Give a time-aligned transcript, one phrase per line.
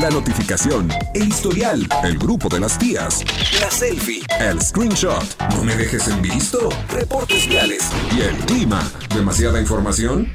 [0.00, 3.22] la notificación, el historial, el grupo de las tías,
[3.60, 5.22] la selfie, el screenshot,
[5.54, 7.82] no me dejes en visto, reportes viales
[8.16, 8.90] y el clima.
[9.14, 10.32] ¿Demasiada información?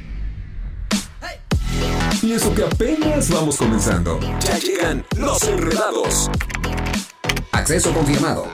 [2.22, 4.20] Y eso que apenas vamos comenzando.
[4.40, 6.30] Ya llegan los enredados.
[7.50, 8.46] Acceso confirmado.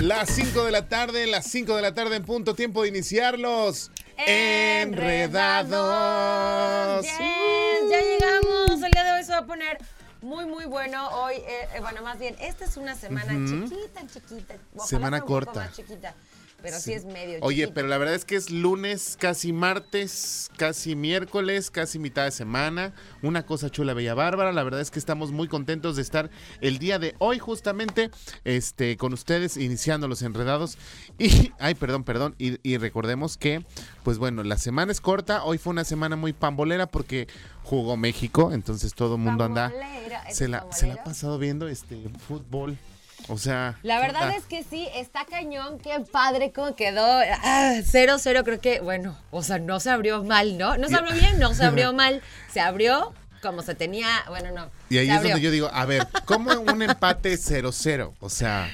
[0.00, 3.90] Las 5 de la tarde, las 5 de la tarde en punto, tiempo de iniciarlos.
[4.16, 5.74] Enredados.
[7.04, 7.12] Yes,
[7.90, 8.82] ya llegamos.
[8.82, 9.78] El día de hoy se va a poner
[10.22, 11.08] muy, muy bueno.
[11.08, 14.54] Hoy, eh, eh, bueno, más bien, esta es una semana chiquita, chiquita.
[14.74, 15.60] Ojalá Semana corta.
[15.60, 16.14] más chiquita,
[16.64, 20.96] pero sí, es medio Oye, pero la verdad es que es lunes, casi martes, casi
[20.96, 22.94] miércoles, casi mitad de semana.
[23.20, 24.50] Una cosa chula, bella bárbara.
[24.50, 26.30] La verdad es que estamos muy contentos de estar
[26.62, 28.10] el día de hoy justamente
[28.44, 30.78] este, con ustedes, iniciando los enredados.
[31.18, 32.34] Y, ay, perdón, perdón.
[32.38, 33.64] Y, y recordemos que,
[34.02, 35.44] pues bueno, la semana es corta.
[35.44, 37.28] Hoy fue una semana muy pambolera porque
[37.62, 38.52] jugó México.
[38.52, 39.68] Entonces todo el mundo anda...
[39.68, 42.78] Pambolera, ¿es Se la, se la ha pasado viendo este fútbol.
[43.28, 43.78] O sea...
[43.82, 47.04] La verdad es que sí, está cañón, qué padre cómo quedó.
[47.42, 50.76] Ah, 0-0 creo que, bueno, o sea, no se abrió mal, ¿no?
[50.76, 52.22] No se abrió bien, no se abrió mal.
[52.52, 54.70] Se abrió como se tenía, bueno, no.
[54.88, 55.30] Y ahí es abrió.
[55.30, 58.14] donde yo digo, a ver, ¿cómo un empate 0-0?
[58.20, 58.70] O sea,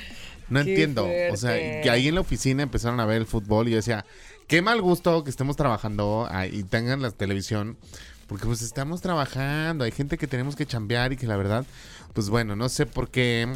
[0.48, 1.08] no Qué entiendo.
[1.32, 4.04] O sea, que ahí en la oficina empezaron a ver el fútbol y yo decía,
[4.46, 7.76] qué mal gusto que estemos trabajando ah, y tengan la televisión.
[8.26, 11.64] Porque pues estamos trabajando, hay gente que tenemos que chambear y que la verdad,
[12.14, 13.48] pues bueno, no sé por qué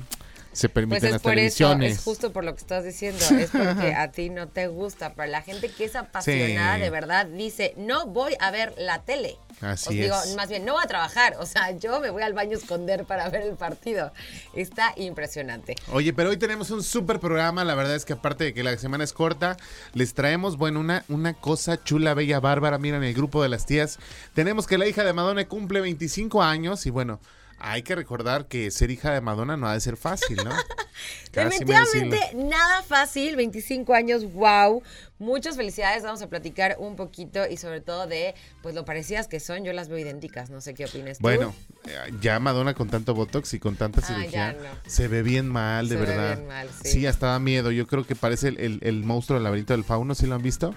[0.55, 3.51] se Pues permiten es las por eso, es justo por lo que estás diciendo, es
[3.53, 6.81] porque a ti no te gusta, pero la gente que es apasionada Sí.
[6.83, 9.37] de verdad dice, no voy a ver la tele.
[9.61, 10.35] Así Os digo, es.
[10.37, 13.05] más bien, no voy a trabajar, o sea, yo me voy al baño a esconder
[13.05, 14.13] para ver el partido.
[14.55, 15.77] Está impresionante.
[15.93, 17.65] Oye, pero hoy tenemos un súper programa.
[17.65, 19.57] La verdad es que aparte de que la semana es corta,
[19.93, 22.79] les traemos, bueno, una, una cosa chula, bella, bárbara.
[22.79, 23.99] Miren, el grupo de las tías.
[24.35, 27.21] Tenemos que la hija de Madonna cumple 25 años y bueno,
[27.67, 30.51] hay que recordar que ser hija de Madonna no ha de ser fácil, ¿no?
[31.33, 34.83] Definitivamente nada fácil, 25 años, wow.
[35.19, 39.41] Muchas felicidades, vamos a platicar un poquito y sobre todo de pues lo parecidas que
[39.41, 41.23] son, yo las veo idénticas, no sé qué opinas tú.
[41.23, 41.55] Bueno,
[41.87, 44.91] eh, ya Madonna con tanto botox y con tanta Ah, cirugía no.
[44.91, 46.37] se ve bien mal, de Se ve verdad.
[46.37, 46.91] bien mal, sí.
[46.91, 47.07] sí.
[47.07, 47.71] hasta da miedo.
[47.71, 50.43] Yo creo que parece el, el- el monstruo del laberinto del fauno, ¿sí lo han
[50.43, 50.75] visto?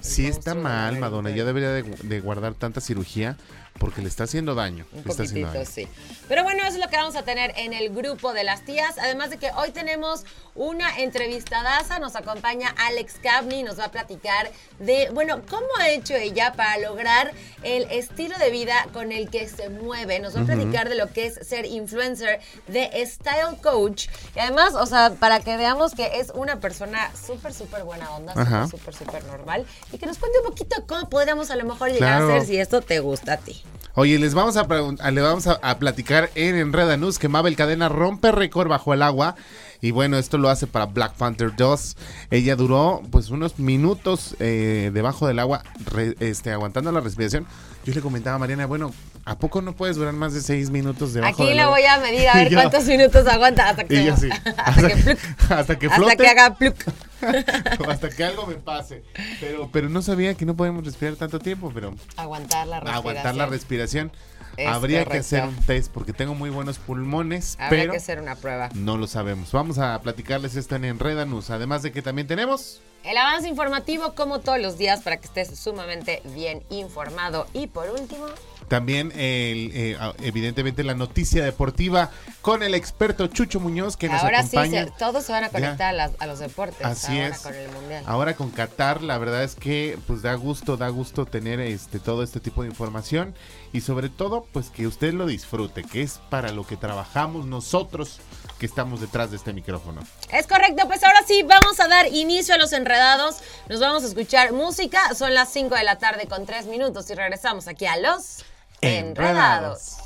[0.00, 1.30] Sí está mal, Madonna.
[1.30, 3.36] Ya debería de, de guardar tanta cirugía
[3.78, 4.86] porque le está haciendo daño.
[4.92, 5.64] Un está haciendo poquitito, daño.
[5.70, 5.88] sí.
[6.28, 8.96] Pero bueno, eso es lo que vamos a tener en el grupo de las tías.
[8.98, 10.24] Además de que hoy tenemos
[10.54, 11.98] una entrevistadaza.
[11.98, 13.62] Nos acompaña Alex Cavni.
[13.62, 18.50] Nos va a platicar de, bueno, cómo ha hecho ella para lograr el estilo de
[18.50, 20.20] vida con el que se mueve.
[20.20, 24.06] Nos va a platicar de lo que es ser influencer, de Style Coach.
[24.36, 28.32] Y además, o sea, para que veamos que es una persona súper, súper buena onda,
[28.34, 29.66] súper, súper, súper normal.
[29.92, 32.32] Y que nos cuente un poquito cómo podríamos a lo mejor llegar Claro.
[32.34, 33.63] a ser si esto te gusta a ti.
[33.96, 34.66] Oye, les vamos a,
[35.10, 39.36] le vamos a, platicar en Enreda News que Mabel Cadena rompe récord bajo el agua.
[39.80, 41.96] Y bueno, esto lo hace para Black Panther 2.
[42.30, 45.62] Ella duró pues unos minutos eh, debajo del agua,
[45.92, 47.46] re- este, aguantando la respiración.
[47.84, 48.92] Yo le comentaba a Mariana, bueno,
[49.24, 51.76] ¿a poco no puedes durar más de seis minutos debajo Aquí del la agua?
[51.78, 54.28] voy a medir a ver yo- cuántos minutos aguanta hasta que, yo sí.
[54.56, 55.18] hasta, que, pluc,
[55.50, 56.16] hasta que hasta flote.
[56.16, 56.76] que haga pluc.
[57.86, 59.02] o hasta que algo me pase.
[59.40, 62.96] Pero, pero no sabía que no podemos respirar tanto tiempo, pero Aguantar la respiración.
[62.96, 64.12] aguantar la respiración.
[64.56, 68.20] Es Habría que hacer un test porque tengo muy buenos pulmones, Habría pero que hacer
[68.20, 68.68] una prueba.
[68.74, 69.50] no lo sabemos.
[69.50, 71.50] Vamos a platicarles esto en Enredanus.
[71.50, 75.58] Además de que también tenemos El avance informativo como todos los días para que estés
[75.58, 77.46] sumamente bien informado.
[77.52, 78.24] Y por último,
[78.68, 82.10] también el, eh, evidentemente la noticia deportiva
[82.40, 84.84] con el experto Chucho Muñoz que nos ahora sí, acompaña.
[84.86, 86.80] se- todos se van a conectar a, las- a los deportes.
[86.86, 87.38] Así ahora es.
[87.42, 88.04] con el Mundial.
[88.06, 92.22] Ahora con Qatar, la verdad es que pues da gusto, da gusto tener este todo
[92.22, 93.34] este tipo de información
[93.74, 98.20] y sobre todo pues que usted lo disfrute, que es para lo que trabajamos nosotros
[98.64, 100.00] que estamos detrás de este micrófono.
[100.32, 103.42] Es correcto, pues ahora sí vamos a dar inicio a los enredados.
[103.68, 105.14] Nos vamos a escuchar música.
[105.14, 108.42] Son las 5 de la tarde con 3 minutos y regresamos aquí a los
[108.80, 109.96] enredados.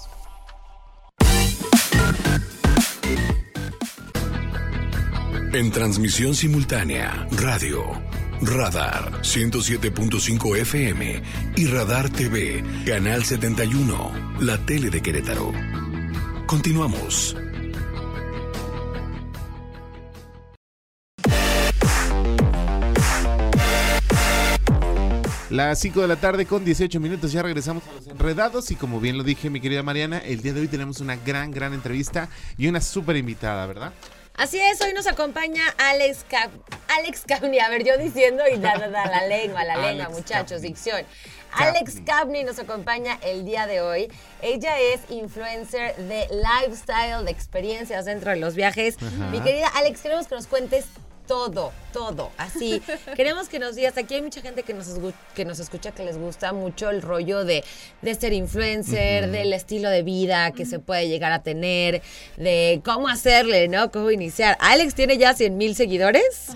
[5.53, 7.85] En transmisión simultánea, radio,
[8.43, 11.23] Radar 107.5 FM
[11.55, 15.53] y Radar TV, Canal 71, la tele de Querétaro.
[16.49, 17.37] Continuamos.
[25.51, 29.01] Las 5 de la tarde con 18 minutos ya regresamos a los enredados y como
[29.01, 32.29] bien lo dije mi querida Mariana, el día de hoy tenemos una gran, gran entrevista
[32.59, 33.95] y una súper invitada, ¿verdad?
[34.35, 36.51] Así es, hoy nos acompaña Alex Cap
[36.99, 37.59] Alex Capni.
[37.59, 41.03] A ver, yo diciendo y da, da, da, la lengua, la lengua, muchachos, dicción.
[41.53, 44.13] Alex Capni nos acompaña el día de hoy.
[44.43, 48.97] Ella es influencer de lifestyle, de experiencias dentro de los viajes.
[49.33, 50.85] Mi querida Alex, queremos que nos cuentes
[51.29, 52.83] todo, todo, así.
[53.15, 54.89] Queremos que nos digas, aquí hay mucha gente que nos,
[55.35, 57.63] que nos escucha que les gusta mucho el rollo de,
[58.03, 62.03] de ser influencer, del estilo de vida que se puede llegar a tener,
[62.37, 63.93] de cómo hacerle, ¿no?
[63.93, 64.57] Cómo iniciar.
[64.59, 66.49] Alex tiene ya 100 mil seguidores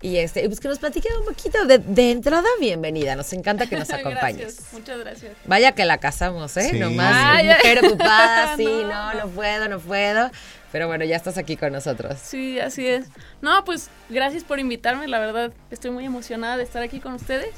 [0.00, 3.14] y este, pues que nos platique un poquito de, entrada, bienvenida.
[3.14, 4.38] Nos encanta que nos acompañes.
[4.38, 5.32] Gracias, muchas gracias.
[5.44, 6.72] Vaya que la casamos, ¿eh?
[6.72, 10.30] Nomás mujer ocupada, sí, no, no puedo, no puedo.
[10.74, 12.18] Pero bueno, ya estás aquí con nosotros.
[12.20, 13.06] Sí, así es.
[13.40, 17.54] No, pues gracias por invitarme, la verdad estoy muy emocionada de estar aquí con ustedes.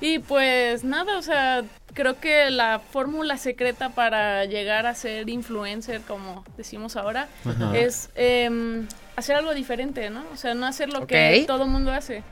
[0.00, 6.02] Y pues nada, o sea, creo que la fórmula secreta para llegar a ser influencer,
[6.02, 7.26] como decimos ahora,
[7.74, 8.86] es em,
[9.16, 10.22] hacer algo diferente, ¿no?
[10.32, 12.22] O sea, no hacer lo que todo el mundo hace.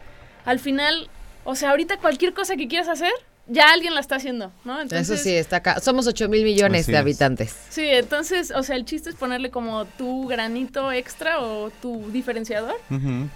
[0.44, 1.10] Al final,
[1.42, 3.10] o sea, ahorita cualquier cosa que quieras hacer,
[3.50, 4.80] ya alguien la está haciendo, ¿no?
[4.80, 5.80] Entonces, Eso sí, está acá.
[5.80, 7.54] Somos 8 mil millones de habitantes.
[7.68, 12.76] Sí, entonces, o sea, el chiste es ponerle como tu granito extra o tu diferenciador.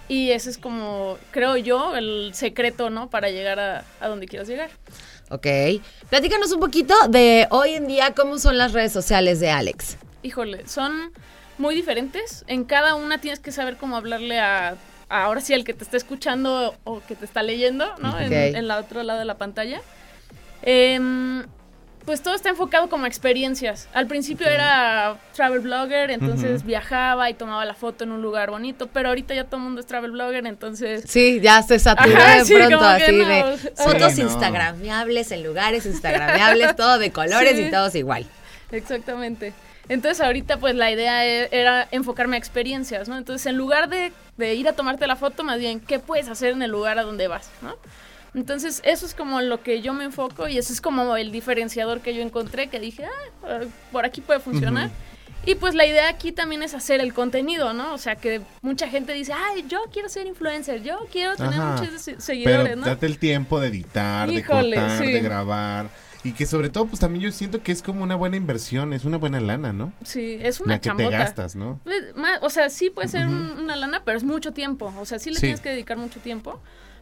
[0.08, 3.10] Y ese es como, creo yo, el secreto, ¿no?
[3.10, 4.70] Para llegar a, a donde quieras llegar.
[5.30, 5.46] Ok.
[6.10, 9.96] Platícanos un poquito de hoy en día cómo son las redes sociales de Alex.
[10.22, 11.12] Híjole, son
[11.58, 12.44] muy diferentes.
[12.46, 14.76] En cada una tienes que saber cómo hablarle a
[15.08, 18.18] ahora sí el que te está escuchando o que te está leyendo, ¿no?
[18.18, 19.80] En, el otro lado de la pantalla.
[20.66, 21.44] Em,
[22.04, 23.88] pues todo está enfocado como experiencias.
[23.94, 28.88] Al principio era travel blogger, entonces viajaba y tomaba la foto en un lugar bonito,
[28.88, 31.04] pero ahorita ya todo el mundo es travel blogger, entonces...
[31.06, 37.10] Sí, ya se saturó de pronto así de fotos instagramiables en lugares instagramiables, todo de
[37.10, 38.26] colores y todos igual.
[38.70, 39.54] Exactamente.
[39.88, 43.16] Entonces ahorita pues la idea e, era enfocarme a experiencias, ¿no?
[43.16, 46.52] Entonces en lugar de, de ir a tomarte la foto, más bien, ¿qué puedes hacer
[46.52, 47.76] en el lugar a donde vas, ¿no?
[48.34, 52.00] Entonces, eso es como lo que yo me enfoco y eso es como el diferenciador
[52.00, 53.06] que yo encontré, que dije,
[53.44, 53.60] ah,
[53.92, 54.90] por aquí puede funcionar.
[55.46, 57.92] Y pues la idea aquí también es hacer el contenido, ¿no?
[57.92, 62.10] O sea, que mucha gente dice, ay, yo quiero ser influencer, yo quiero tener muchos
[62.18, 65.90] seguidores, Pero Date el tiempo de editar, de cortar, de grabar.
[66.24, 69.04] Y que sobre todo, pues también yo siento que es como una buena inversión, es
[69.04, 69.92] una buena lana, ¿no?
[70.02, 71.78] Sí, es una La que te gastas, ¿no?
[71.84, 72.02] Pues,
[72.40, 74.92] o sea, sí puede ser una lana, pero es mucho tiempo.
[74.98, 76.58] O sea, sí le tienes que dedicar mucho tiempo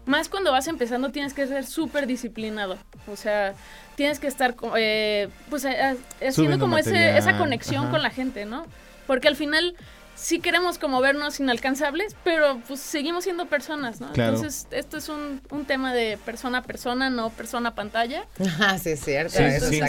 [0.06, 2.78] más cuando vas empezando tienes que ser súper disciplinado.
[3.06, 3.54] O sea,
[3.94, 5.96] tienes que estar eh, pues eh,
[6.26, 8.66] haciendo como ese, esa conexión con la gente, ¿no?
[9.06, 9.74] Porque al final
[10.14, 14.08] sí queremos como vernos inalcanzables, pero pues seguimos siendo personas, ¿no?
[14.08, 18.26] Entonces, esto es un, un, tema de persona a persona, no persona a pantalla.
[18.60, 19.36] Ah, sí, es cierto.
[19.36, 19.80] Sí, Eso sí.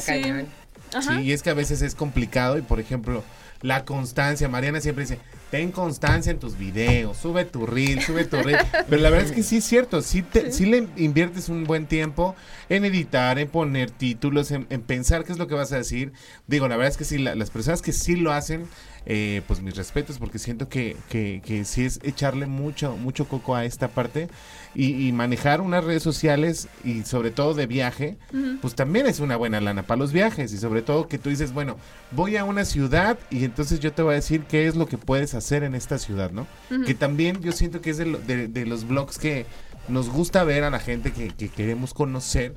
[1.02, 3.24] sí, y es que a veces es complicado y, por ejemplo,
[3.64, 4.48] la constancia.
[4.48, 5.18] Mariana siempre dice,
[5.50, 8.60] ten constancia en tus videos, sube tu reel, sube tu reel.
[8.90, 10.24] Pero la verdad es que sí es cierto, sí,
[10.60, 12.36] le inviertes un buen tiempo
[12.70, 16.12] en editar, en poner títulos, en, pensar qué es lo que vas a decir.
[16.46, 18.68] Digo, la verdad es que sí, las personas que sí lo hacen,
[19.06, 23.56] eh, pues mis respetos, porque siento que, que, que sí es echarle mucho, mucho coco
[23.56, 24.30] a esta parte
[24.76, 28.18] y, manejar unas redes sociales y sobre todo de viaje,
[28.62, 31.54] pues también es una buena lana para los viajes y sobre todo que tú dices,
[31.54, 31.78] bueno,
[32.12, 34.98] voy a una ciudad y entonces yo te voy a decir qué es lo que
[34.98, 36.48] puedes hacer en esta ciudad, ¿no?
[36.86, 39.46] Que también yo siento que es de, de, los blogs que
[39.90, 42.56] nos gusta ver a la gente que, que queremos conocer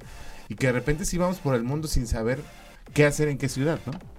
[0.48, 2.40] y que de repente sí vamos por el mundo sin saber
[2.94, 4.15] qué hacer en qué ciudad, ¿no?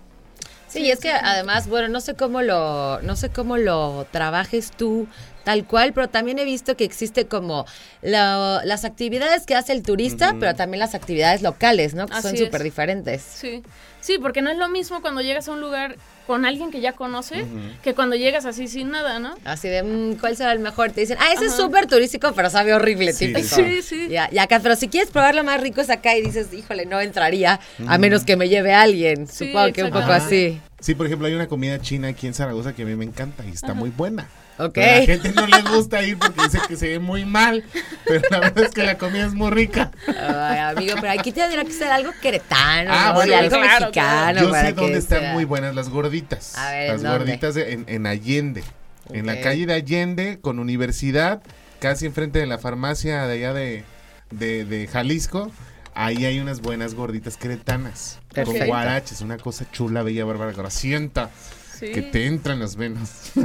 [0.67, 5.07] Sí, es que además, bueno, no sé cómo lo, no sé cómo lo trabajes tú
[5.45, 7.65] tal cual, pero también he visto que existe como
[8.01, 12.05] las actividades que hace el turista, pero también las actividades locales, ¿no?
[12.05, 13.21] Que son súper diferentes.
[13.21, 13.63] Sí.
[14.01, 15.95] Sí, porque no es lo mismo cuando llegas a un lugar
[16.27, 17.45] con alguien que ya conoce
[17.81, 19.35] que cuando llegas así sin nada, ¿no?
[19.45, 20.91] Así de, mm, ¿cuál será el mejor?
[20.91, 23.27] Te dicen, ah, ese es súper turístico, pero sabe horrible, sí.
[23.27, 23.55] típico.
[23.55, 24.07] Sí, sí.
[24.09, 26.85] Ya, ya acá, pero si quieres probar lo más rico es acá y dices, híjole,
[26.85, 29.27] no entraría, a menos que me lleve alguien.
[29.27, 30.59] Supongo que un poco así.
[30.81, 33.45] Sí, por ejemplo, hay una comida china aquí en Zaragoza que a mí me encanta
[33.45, 34.27] y está muy buena.
[34.59, 34.83] Okay.
[34.83, 37.63] a la gente no le gusta ir porque dice que se ve muy mal,
[38.05, 39.91] pero la verdad es que la comida es muy rica.
[40.07, 44.41] Ay, amigo, pero aquí tendría que ser algo queretano, ah, algo mexicano.
[44.41, 46.57] Yo sé dónde están muy buenas las gorditas.
[46.57, 48.63] A ver, las gorditas en, en, Allende,
[49.11, 51.43] en la calle de Allende, con universidad,
[51.79, 53.83] casi enfrente de la farmacia de allá de,
[54.31, 55.51] de, de Jalisco.
[55.93, 58.19] Ahí hay unas buenas gorditas cretanas.
[58.33, 58.59] Perfecto.
[58.59, 61.31] Con guaraches, una cosa chula, bella, bárbara, grasienta.
[61.79, 61.91] Sí.
[61.91, 63.31] Que te entran las venas.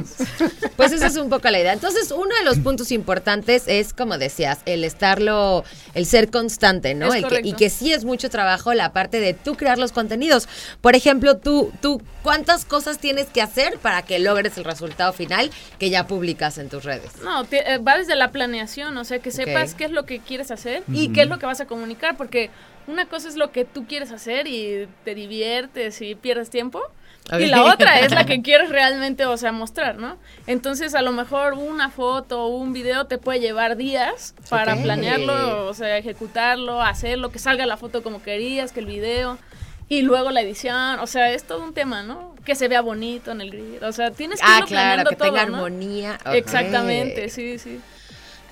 [0.76, 1.72] Pues esa es un poco la idea.
[1.72, 7.12] Entonces, uno de los puntos importantes es, como decías, el estarlo, el ser constante, ¿no?
[7.12, 9.92] Es El que- y que sí es mucho trabajo la parte de tú crear los
[9.92, 10.48] contenidos.
[10.80, 15.50] Por ejemplo, tú, tú, ¿cuántas cosas tienes que hacer para que logres el resultado final
[15.78, 17.10] que ya publicas en tus redes?
[17.22, 20.18] No, ti- eh, va desde la planeación, o sea, que sepas qué es lo que
[20.20, 22.50] quieres hacer y qué es lo que vas a comunicar, porque
[22.88, 26.80] una cosa es lo que tú quieres hacer y te diviertes y pierdes tiempo.
[27.38, 30.18] Y la otra es la que quieres realmente, o sea, mostrar, ¿no?
[30.46, 35.66] Entonces, a lo mejor una foto o un video te puede llevar días para planearlo,
[35.66, 39.38] o sea, ejecutarlo, hacerlo, que salga la foto como querías, que el video,
[39.88, 42.34] y luego la edición, o sea, es todo un tema, ¿no?
[42.44, 45.10] Que se vea bonito en el grid, o sea, tienes que Ah, irlo claro, planeando
[45.10, 45.56] que tenga todo, ¿no?
[45.58, 46.18] armonía.
[46.32, 47.80] Exactamente, sí, sí.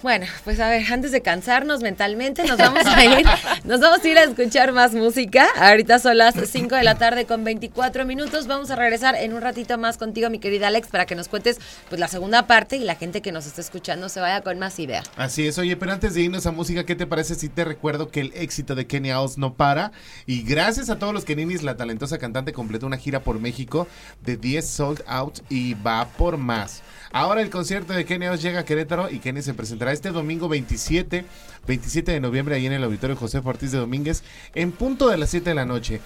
[0.03, 3.27] Bueno, pues a ver, antes de cansarnos mentalmente, nos vamos a ir,
[3.65, 5.47] nos vamos a ir a escuchar más música.
[5.57, 8.47] Ahorita son las 5 de la tarde con 24 minutos.
[8.47, 11.59] Vamos a regresar en un ratito más contigo, mi querida Alex, para que nos cuentes
[11.91, 14.79] pues la segunda parte y la gente que nos está escuchando se vaya con más
[14.79, 15.03] idea.
[15.17, 18.09] Así es, oye, pero antes de irnos a música, ¿qué te parece si te recuerdo
[18.09, 19.93] que el éxito de Kenia Oz no para?
[20.25, 23.87] Y gracias a todos los Keninis, la talentosa cantante completó una gira por México
[24.23, 26.83] de 10 sold out y va por más.
[27.13, 31.25] Ahora el concierto de Kenia llega a Querétaro y Kenny se presentará este domingo 27,
[31.67, 34.23] 27 de noviembre ahí en el auditorio José Ortiz de Domínguez
[34.55, 36.01] en punto de las 7 de la noche.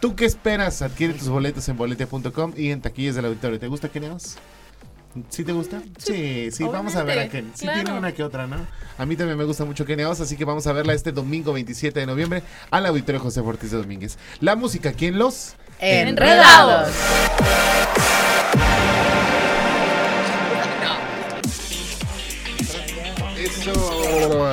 [0.00, 0.82] ¿Tú qué esperas?
[0.82, 3.58] Adquiere tus boletos en boletia.com y en taquillas del auditorio.
[3.58, 4.36] ¿Te gusta Kenia Oz?
[5.28, 5.82] ¿Sí te gusta?
[5.98, 7.50] Sí, sí, vamos a ver a Ken.
[7.54, 7.82] Sí claro.
[7.82, 8.56] tiene una que otra, ¿no?
[8.98, 11.52] A mí también me gusta mucho Kenia Oz, así que vamos a verla este domingo
[11.52, 14.18] 27 de noviembre al Auditorio José Ortiz de Domínguez.
[14.40, 16.88] La música aquí en Los Enredados.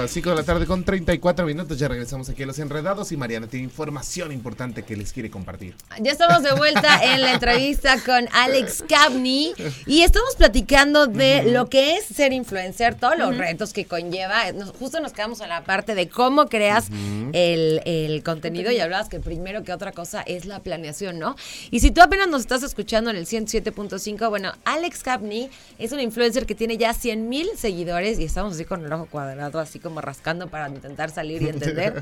[0.09, 1.77] Eso, 5 de la tarde con 34 minutos.
[1.77, 5.75] Ya regresamos aquí a Los Enredados y Mariana tiene información importante que les quiere compartir.
[6.01, 9.53] Ya estamos de vuelta en la entrevista con Alex Cabney
[9.85, 14.51] y estamos platicando de lo que es ser influencer, todos los retos que conlleva.
[14.51, 16.87] Nos- justo nos quedamos en la parte de cómo creas
[17.33, 21.35] el, el contenido y hablabas que primero que otra cosa es la planeación, ¿no?
[21.71, 25.99] Y si tú apenas nos estás escuchando en el 107.5, bueno, Alex Cabney es un
[25.99, 29.79] influencer que tiene ya 100 mil seguidores y estamos así con el ojo cuadrado, así
[29.79, 32.01] como rascando para intentar salir y entender.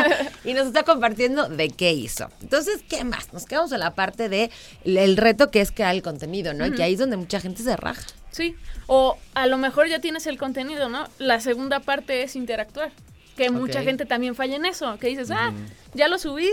[0.44, 2.28] y nos está compartiendo de qué hizo.
[2.40, 3.32] Entonces, ¿qué más?
[3.32, 4.50] Nos quedamos en la parte de
[4.84, 6.66] el reto que es crear el contenido, ¿no?
[6.66, 8.02] Y que ahí es donde mucha gente se raja.
[8.30, 8.54] Sí,
[8.86, 11.08] o a lo mejor ya tienes el contenido, ¿no?
[11.18, 12.92] La segunda parte es interactuar,
[13.36, 15.52] que mucha gente también falla en eso, que dices, ah,
[15.94, 16.50] ya lo subí,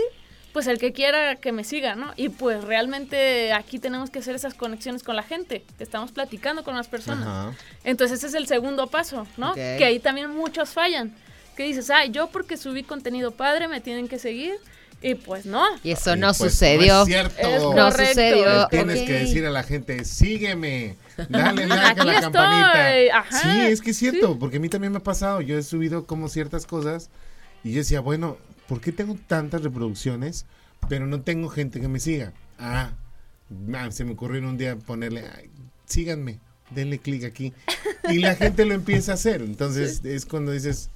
[0.54, 2.12] pues el que quiera que me siga, ¿no?
[2.14, 6.76] Y pues realmente aquí tenemos que hacer esas conexiones con la gente, estamos platicando con
[6.76, 7.26] las personas.
[7.26, 7.52] Ajá.
[7.82, 9.52] Entonces ese es el segundo paso, ¿no?
[9.54, 11.12] Que ahí también muchos fallan,
[11.56, 14.54] que dices, ah, yo porque subí contenido padre me tienen que seguir,
[15.02, 15.64] y pues no.
[15.82, 16.94] Y eso Y no pues, sucedió.
[16.94, 17.48] No es cierto.
[17.48, 18.58] Es no sucedió.
[18.60, 20.94] Les tienes que decir a la gente, sígueme,
[21.28, 23.18] dale like a la estoy, campanita.
[23.18, 25.40] ajá, sí, es que es cierto, porque a mí también me ha pasado.
[25.40, 27.10] Yo he subido como ciertas cosas
[27.64, 28.38] y yo decía, bueno,
[28.74, 30.46] ¿por qué tengo tantas reproducciones,
[30.88, 32.32] pero no tengo gente que me siga?
[32.58, 32.90] Ah,
[33.72, 35.48] ah, se me ocurrió un día ponerle, "Ay,
[35.86, 36.40] síganme,
[36.70, 37.52] denle clic aquí.
[38.10, 39.42] Y la gente lo empieza a hacer.
[39.42, 40.90] Entonces es cuando dices,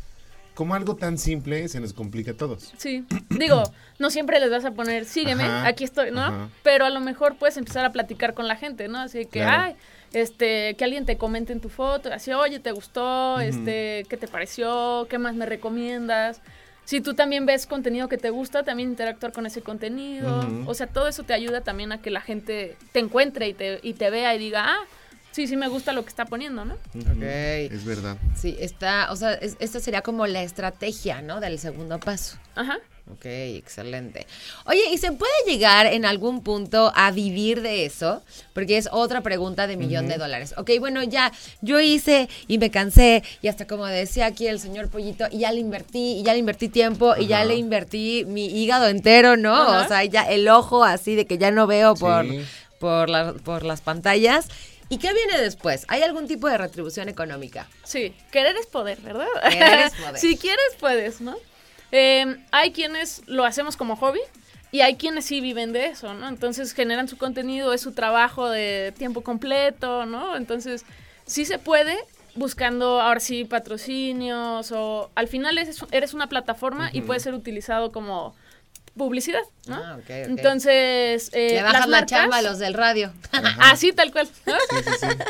[0.54, 2.72] como algo tan simple se nos complica a todos.
[2.78, 3.62] Sí, digo,
[4.00, 6.20] no siempre les vas a poner, sígueme, Ajá, aquí estoy, ¿no?
[6.22, 6.48] ajá.
[6.64, 8.98] Pero a lo mejor puedes empezar a platicar con la gente, ¿no?
[8.98, 9.62] Así que, Claro.
[9.62, 9.76] ay,
[10.12, 13.38] este, que alguien te comente en tu foto, así, oye, ¿te gustó?
[13.38, 15.06] Este, ¿qué te pareció?
[15.08, 16.40] ¿Qué más me recomiendas?
[16.88, 20.40] Si tú también ves contenido que te gusta, también interactuar con ese contenido.
[20.64, 23.78] O sea, todo eso te ayuda también a que la gente te encuentre y te,
[23.82, 24.78] y te vea y diga, ah,
[25.38, 26.74] sí, sí me gusta lo que está poniendo, ¿no?
[26.74, 27.22] Ok.
[27.22, 28.16] Es verdad.
[28.36, 31.38] Sí, está, o sea, es- esta sería como la estrategia, ¿no?
[31.38, 32.38] Del segundo paso.
[32.56, 32.78] Ajá.
[33.12, 34.26] Ok, excelente.
[34.66, 38.20] Oye, ¿y se puede llegar en algún punto a vivir de eso?
[38.52, 40.54] Porque es otra pregunta de millón de dólares.
[40.58, 44.88] Ok, bueno, ya yo hice y me cansé y hasta como decía aquí el señor
[44.90, 48.44] Pollito, y ya le invertí, y ya le invertí tiempo, y ya le invertí mi
[48.46, 49.78] hígado entero, ¿no?
[49.80, 52.40] O sea, ya el ojo así de que ya no veo por, Sí.
[52.80, 54.48] por, la- por las pantallas.
[54.88, 55.84] ¿Y qué viene después?
[55.88, 57.68] ¿Hay algún tipo de retribución económica?
[57.84, 59.26] Sí, querer es poder, ¿verdad?
[59.50, 60.18] Querer es poder.
[60.18, 61.36] si quieres, puedes, ¿no?
[61.92, 64.20] Eh, hay quienes lo hacemos como hobby
[64.72, 66.28] y hay quienes sí viven de eso, ¿no?
[66.28, 70.36] Entonces generan su contenido, es su trabajo de tiempo completo, ¿no?
[70.36, 70.84] Entonces
[71.26, 71.96] sí se puede
[72.34, 77.90] buscando ahora sí patrocinios o al final eres, eres una plataforma y puede ser utilizado
[77.90, 78.34] como
[78.96, 79.76] publicidad, ¿no?
[79.76, 80.10] Ah, ok, ok.
[80.10, 83.12] Entonces, eh, Le bajas las la chamba a los del radio.
[83.60, 84.28] Así tal cual.
[84.46, 84.54] ¿no?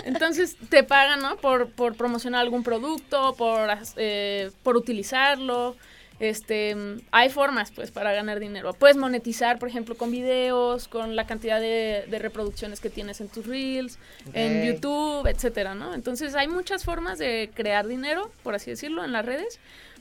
[0.04, 1.36] Entonces te pagan, ¿no?
[1.36, 5.76] Por, por promocionar algún producto, por, eh, por utilizarlo.
[6.20, 6.76] este,
[7.12, 8.72] hay formas pues para ganar dinero.
[8.72, 13.28] Puedes monetizar, por ejemplo, con videos, con la cantidad de, de reproducciones que tienes en
[13.28, 13.98] tus reels,
[14.32, 14.64] en.
[14.66, 15.94] YouTube, etcétera, ¿no?
[15.94, 19.60] Entonces hay muchas formas de crear dinero, por así decirlo, en las redes,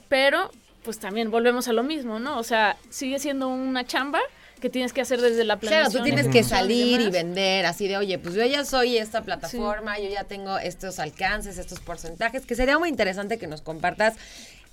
[0.10, 0.50] pero
[0.84, 2.38] pues también volvemos a lo mismo, ¿no?
[2.40, 4.20] O sea, sigue siendo una chamba
[4.62, 6.02] que tienes que hacer desde la Claro, planeación.
[6.02, 10.00] tú tienes que salir y vender así de, oye, pues yo ya soy esta plataforma,
[10.00, 14.16] yo ya tengo estos alcances, estos porcentajes, que sería muy interesante que nos compartas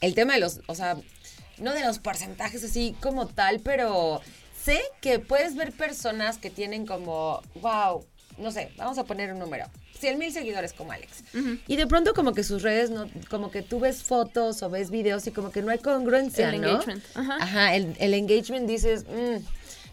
[0.00, 0.96] el tema de los, o sea,
[1.58, 4.22] no de los porcentajes así como tal, pero
[4.58, 8.06] sé que puedes ver personas que tienen como, wow,
[8.38, 9.66] no sé, vamos a poner un número.
[10.04, 11.24] 100 mil seguidores como Alex.
[11.66, 14.90] Y de pronto como que sus redes, no, como que tú ves fotos o ves
[14.90, 16.68] videos y como que no hay congruencia, El ¿no?
[16.68, 17.36] engagement, ajá.
[17.40, 19.42] Ajá, el, el engagement dices, "Mm,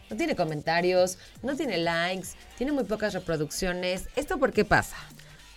[0.09, 4.09] no tiene comentarios, no tiene likes, tiene muy pocas reproducciones.
[4.17, 4.97] ¿Esto por qué pasa?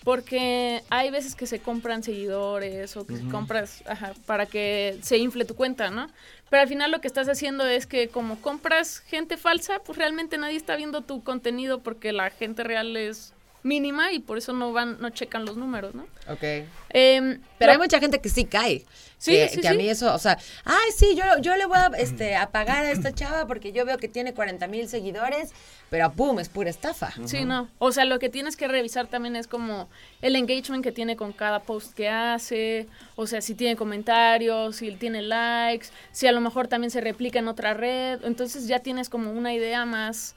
[0.05, 5.45] Porque hay veces que se compran seguidores o que compras ajá, para que se infle
[5.45, 6.07] tu cuenta, ¿no?
[6.49, 10.37] Pero al final lo que estás haciendo es que como compras gente falsa, pues realmente
[10.37, 13.33] nadie está viendo tu contenido porque la gente real es
[13.65, 16.03] mínima y por eso no van, no checan los números, ¿no?
[16.29, 16.43] Ok.
[16.89, 18.85] Em, Pero lo- hay mucha gente que sí cae.
[19.17, 21.77] Sí, que, sí, que a mí eso, o sea, ay, sí, yo, yo le voy
[21.77, 25.51] a, este, a pagar a esta chava porque yo veo que tiene 40 mil seguidores,
[25.89, 27.11] pero pum, es pura estafa.
[27.25, 27.69] Sí, no.
[27.79, 29.89] O sea, lo que tienes que revisar también es como
[30.21, 34.91] el engagement que tiene con cada post que hace, o sea, si tiene comentarios, si
[34.91, 38.19] tiene likes, si a lo mejor también se replica en otra red.
[38.25, 40.35] Entonces ya tienes como una idea más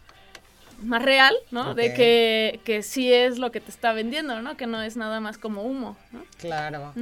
[0.82, 1.74] más real, ¿no?
[1.74, 4.56] De que, que sí es lo que te está vendiendo, ¿no?
[4.56, 6.24] Que no es nada más como humo, ¿no?
[6.38, 6.92] Claro.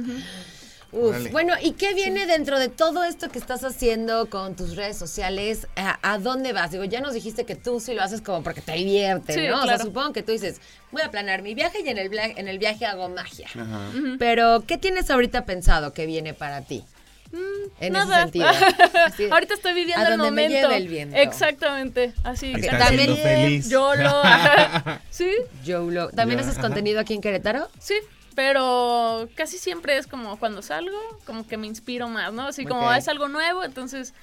[0.93, 4.97] Uf, bueno, ¿y qué viene dentro de todo esto que estás haciendo con tus redes
[4.97, 5.67] sociales?
[5.75, 6.71] ¿A, a dónde vas?
[6.71, 9.61] Digo, ya nos dijiste que tú sí lo haces como porque te divierte, Sí, ¿no?
[9.63, 10.61] O sea, supongo que tú dices,
[10.93, 13.47] voy a planear mi viaje y en el, via- en el viaje hago magia.
[13.53, 13.81] Ajá.
[14.17, 16.85] Pero, ¿qué tienes ahorita pensado que viene para ti?
[17.31, 18.21] En ese Mm, Nada.
[18.23, 18.47] sentido.
[19.05, 20.53] Así, Ahorita estoy viviendo a el me momento.
[20.53, 21.15] lleve el viento.
[21.17, 22.53] Exactamente, así.
[22.53, 23.69] Que también- feliz.
[23.69, 24.21] Yo lo...
[25.09, 25.29] sí,
[25.63, 26.09] YOLO.
[26.09, 26.67] ¿También Ya, haces ajá.
[26.67, 27.69] contenido aquí en Querétaro?
[27.79, 27.95] Sí,
[28.35, 32.47] pero casi siempre es como cuando salgo, como que me inspiro más, ¿no?
[32.47, 34.13] Así como es algo nuevo, entonces,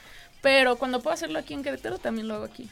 [0.40, 2.68] pero cuando puedo hacerlo aquí en Querétaro, también lo hago aquí.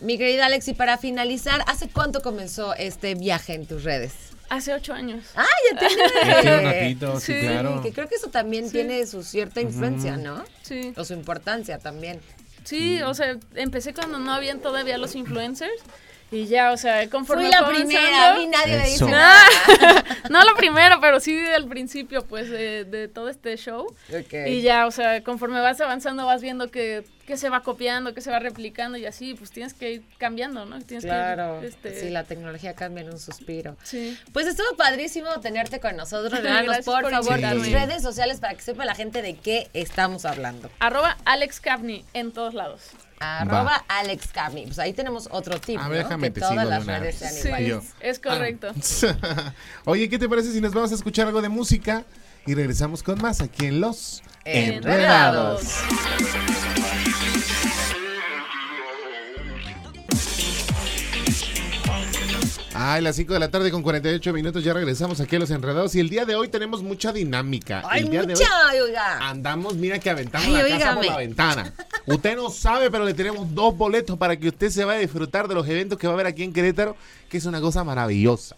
[0.00, 4.12] Mi querida Alex, y para finalizar, ¿hace cuánto comenzó este viaje en tus redes?
[4.52, 5.24] Hace ocho años.
[5.34, 6.02] ¡Ah, ya tiene!
[6.26, 7.80] Ya tiene un ratito, sí, Sí, claro.
[7.82, 10.44] Que creo que eso también tiene su cierta influencia, ¿no?
[10.60, 12.20] Sí, O su importancia también.
[12.64, 15.72] sí, o sea, empecé cuando no habían todavía los influencers
[16.30, 19.10] y ya, o sea, conforme Fui la primera, a avanzando- mí nadie me dice No,
[19.10, 19.44] nada.
[20.30, 23.94] no lo primero, pero sí al principio, pues, de, de todo este show.
[24.46, 28.20] Y ya, o sea, conforme vas avanzando, vas viendo que, que se va copiando, que
[28.20, 30.78] se va replicando y así, pues tienes que ir cambiando, ¿no?
[30.82, 33.74] Tienes Claro, que ir, este, sí, la tecnología cambia en un suspiro.
[33.84, 34.18] Sí.
[34.34, 36.38] Pues estuvo padrísimo tenerte con nosotros.
[36.42, 37.86] Gracias por, por favor, tus invitarme.
[37.86, 40.70] redes sociales para que sepa la gente de qué estamos hablando.
[40.78, 41.62] Arroba Alex
[42.12, 42.82] en todos lados.
[43.18, 44.66] Arroba Alex Carney.
[44.66, 46.04] Pues ahí tenemos otro tip, A ver, ¿no?
[46.08, 47.30] déjame que te todas sigo de las una redes vez.
[47.30, 47.94] sean Sí, iguales.
[48.00, 48.72] es correcto.
[49.86, 52.04] Oye, ¿qué te parece si nos vamos a escuchar algo de música
[52.44, 55.62] y regresamos con más aquí en Los Enredados.
[62.84, 65.94] Ay, las 5 de la tarde con 48 minutos, ya regresamos aquí a Los Enredados
[65.94, 67.80] y el día de hoy tenemos mucha dinámica.
[67.88, 68.48] ¡Ay, el día de mucha!
[68.72, 69.18] hoy Oiga.
[69.28, 71.72] andamos, mira que aventamos Ay, la casa por la ventana.
[72.06, 75.46] Usted no sabe, pero le tenemos dos boletos para que usted se vaya a disfrutar
[75.46, 76.96] de los eventos que va a haber aquí en Querétaro,
[77.28, 78.56] que es una cosa maravillosa.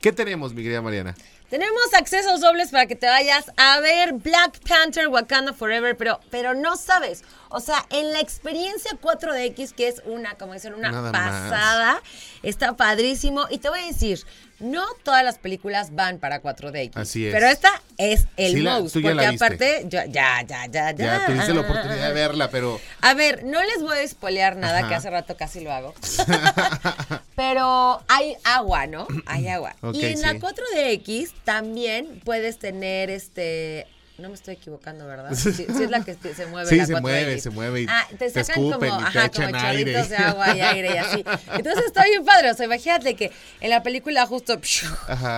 [0.00, 1.14] ¿Qué tenemos, mi querida Mariana?
[1.50, 6.52] Tenemos accesos dobles para que te vayas a ver Black Panther Wakanda Forever, pero, pero
[6.54, 7.24] no sabes.
[7.48, 11.50] O sea, en la experiencia 4DX, que es una, como dicen, una Nada más.
[11.50, 12.02] pasada,
[12.42, 13.46] está padrísimo.
[13.48, 14.20] Y te voy a decir,
[14.60, 16.90] no todas las películas van para 4DX.
[16.96, 17.32] Así es.
[17.32, 18.92] Pero esta es el Sí, la- most.
[18.92, 19.44] tú ya porque la viste.
[19.46, 20.92] aparte, yo- ya, ya, ya, ya.
[20.92, 24.80] Ya tuviste la oportunidad de verla, pero A ver, no les voy a spoilear nada,
[24.80, 24.88] Ajá.
[24.88, 25.94] que hace rato casi lo hago.
[27.38, 29.06] Pero hay agua, ¿no?
[29.26, 29.76] Hay agua.
[29.92, 30.38] Y en la sí.
[30.40, 33.86] 4DX también puedes tener este.
[34.18, 35.30] No me estoy equivocando, ¿verdad?
[35.36, 36.68] Sí, sí es la que se mueve.
[36.68, 37.00] Sí, la se 4DX.
[37.00, 39.64] mueve, se mueve y ah, te te sacan escupen como, y te ajá, echan como
[39.64, 39.92] aire.
[39.92, 41.24] chorritos de agua y aire y así.
[41.52, 42.50] Entonces está bien padre.
[42.50, 44.88] O sea, imagínate que en la película justo pshu,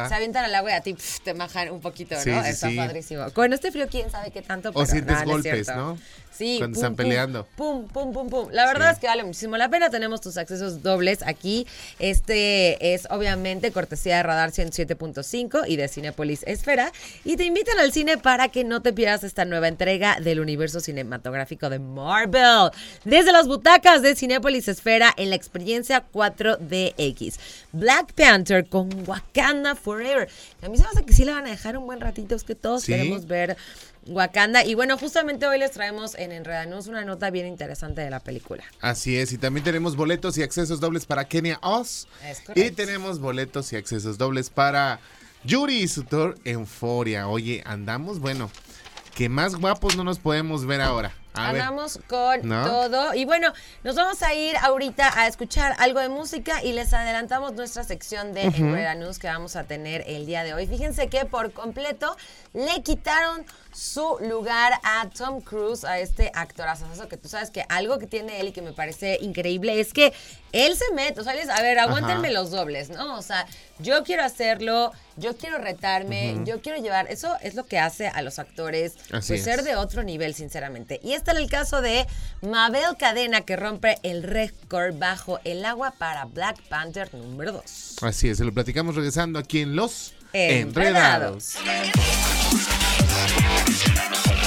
[0.09, 2.23] se avientan al agua y a ti te majan un poquito, ¿no?
[2.23, 3.31] Sí, está padrísimo.
[3.33, 4.71] Con este frío, quién sabe qué tanto.
[4.71, 5.69] O pero sientes no, no es golpes.
[5.69, 5.99] ¿no?
[6.33, 7.47] Sí, Cuando pum, están peleando.
[7.57, 8.49] Pum, pum, pum, pum.
[8.53, 8.93] La verdad Sí.
[8.95, 9.90] es que vale muchísimo la pena.
[9.90, 11.66] Tenemos tus accesos dobles aquí.
[11.99, 16.93] Este es obviamente cortesía de Radar 107.5 y de Cinepolis Esfera.
[17.25, 20.81] Y te invitan al cine para que no te pierdas esta nueva entrega del universo
[20.81, 22.71] cinematográfico de Marvel.
[23.05, 27.38] Desde las butacas de Cinepolis Esfera en la experiencia 4DX.
[27.73, 30.29] Black Panther con Wakanda Forever.
[30.62, 32.35] A mí se me hace que sí la van a dejar un buen ratito.
[32.35, 32.93] Es que todos Sí.
[32.93, 33.57] queremos ver
[34.11, 34.64] Wakanda.
[34.64, 38.64] Y bueno, justamente hoy les traemos en Enredanos una nota bien interesante de la película.
[38.81, 42.09] Así es, y también tenemos boletos y accesos dobles para Kenia Oz.
[42.25, 42.42] Es.
[42.55, 45.01] Y tenemos boletos y accesos dobles para
[45.44, 47.29] Yuri y su tour Euforia.
[47.29, 48.51] Oye, andamos, bueno,
[49.14, 51.14] que más guapos no nos podemos ver ahora.
[51.35, 51.62] A ver.
[51.62, 52.64] Andamos con ¿No?
[52.66, 53.14] todo.
[53.14, 53.53] Y bueno,
[53.85, 58.35] nos vamos a ir ahorita a escuchar algo de música y les adelantamos nuestra sección
[58.35, 60.66] de Enreda News que vamos a tener el día de hoy.
[60.66, 62.16] Fíjense que por completo
[62.53, 66.87] le quitaron su lugar a Tom Cruise, a este actorazo.
[67.09, 70.12] que tú sabes que algo que tiene él y que me parece increíble es que
[70.53, 72.40] él se mete, o sea, él es, a ver, aguántenme Ajá.
[72.40, 73.16] los dobles, ¿no?
[73.16, 73.47] O sea,
[73.83, 78.23] yo quiero hacerlo, yo quiero retarme, yo quiero llevar, eso es lo que hace a
[78.23, 79.45] los actores pues, es.
[79.45, 81.01] ser de otro nivel, sinceramente.
[81.03, 82.07] Y este era el caso de
[82.43, 87.97] Mabel Cadena, que rompe el récord bajo el agua para Black Panther número 2.
[88.03, 91.57] Así es, se lo platicamos regresando aquí en Los Enredados.
[91.57, 94.39] Enredados.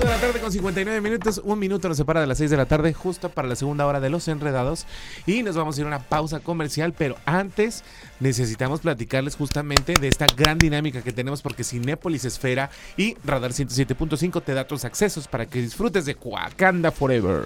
[0.00, 2.66] De la tarde con 59 minutos, un minuto nos separa de las 6 de la
[2.66, 4.86] tarde, justo para la segunda hora de Los Enredados.
[5.26, 7.84] Y nos vamos a ir a una pausa comercial, pero antes
[8.18, 14.42] necesitamos platicarles justamente de esta gran dinámica que tenemos porque Cinépolis Esfera y Radar 107.5
[14.42, 17.44] te da tus accesos para que disfrutes de Wakanda Forever.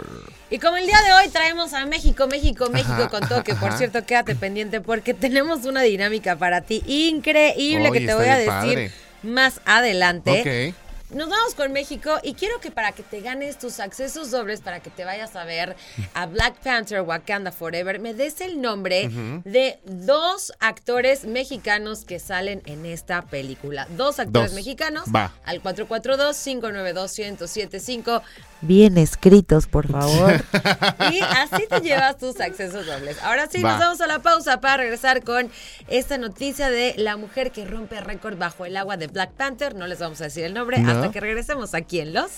[0.51, 3.55] Y como el día de hoy traemos a México, México, México Ajá, con todo, que
[3.55, 3.79] por ajá.
[3.79, 8.49] cierto, quédate pendiente porque tenemos una dinámica para ti increíble que te voy a decir
[8.49, 8.93] padre.
[9.23, 10.73] más adelante.
[10.73, 10.84] Ok.
[11.15, 14.81] Nos vamos con México y quiero que para que te ganes tus accesos dobles, para
[14.81, 15.77] que te vayas a ver
[16.13, 19.09] a Black Panther Wakanda Forever, me des el nombre
[19.45, 23.87] de dos actores mexicanos que salen en esta película.
[23.97, 24.57] Dos actores Dos.
[24.57, 25.33] mexicanos Va.
[25.45, 28.21] al 442-592-1075.
[28.67, 30.43] Bien escritos, por favor.
[31.13, 33.17] y así te llevas tus accesos dobles.
[33.23, 33.73] Ahora sí, Va.
[33.73, 35.51] nos vamos a la pausa para regresar con
[35.89, 39.75] esta noticia de la mujer que rompe récord bajo el agua de Black Panther.
[39.75, 40.91] No les vamos a decir el nombre No.
[40.93, 42.31] hasta que regresemos aquí en Los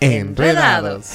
[0.00, 1.10] Enredados.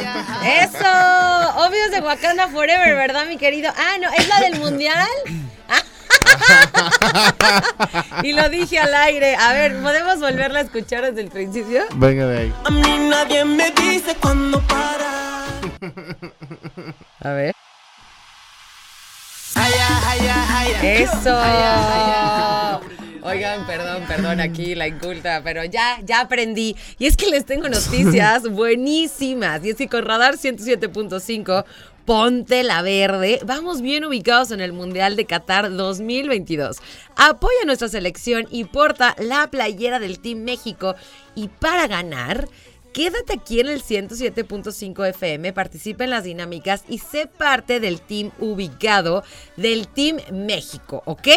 [0.00, 3.72] Eso, obvio es de Wakanda Forever, ¿verdad, mi querido?
[3.76, 5.06] Ah, no, es la del mundial.
[8.22, 9.36] y lo dije al aire.
[9.36, 11.84] A ver, ¿podemos volverla a escuchar desde el principio?
[11.94, 12.54] Venga de ahí.
[12.64, 15.44] A mí nadie me dice cuándo para.
[17.20, 17.54] A ver.
[20.82, 21.40] Eso.
[23.26, 26.76] Oigan, perdón, perdón, aquí la inculta, pero ya, ya aprendí.
[26.96, 29.64] Y es que les tengo noticias buenísimas.
[29.64, 31.64] Y es que con Radar 107.5,
[32.04, 33.40] ponte la verde.
[33.44, 36.76] Vamos bien ubicados en el Mundial de Qatar 2022.
[37.16, 40.94] Apoya a nuestra selección y porta la playera del Team México.
[41.34, 42.46] Y para ganar...
[42.96, 48.30] Quédate aquí en el 107.5 FM, participa en las dinámicas y sé parte del team
[48.38, 49.22] ubicado
[49.58, 51.28] del Team México, ¿ok?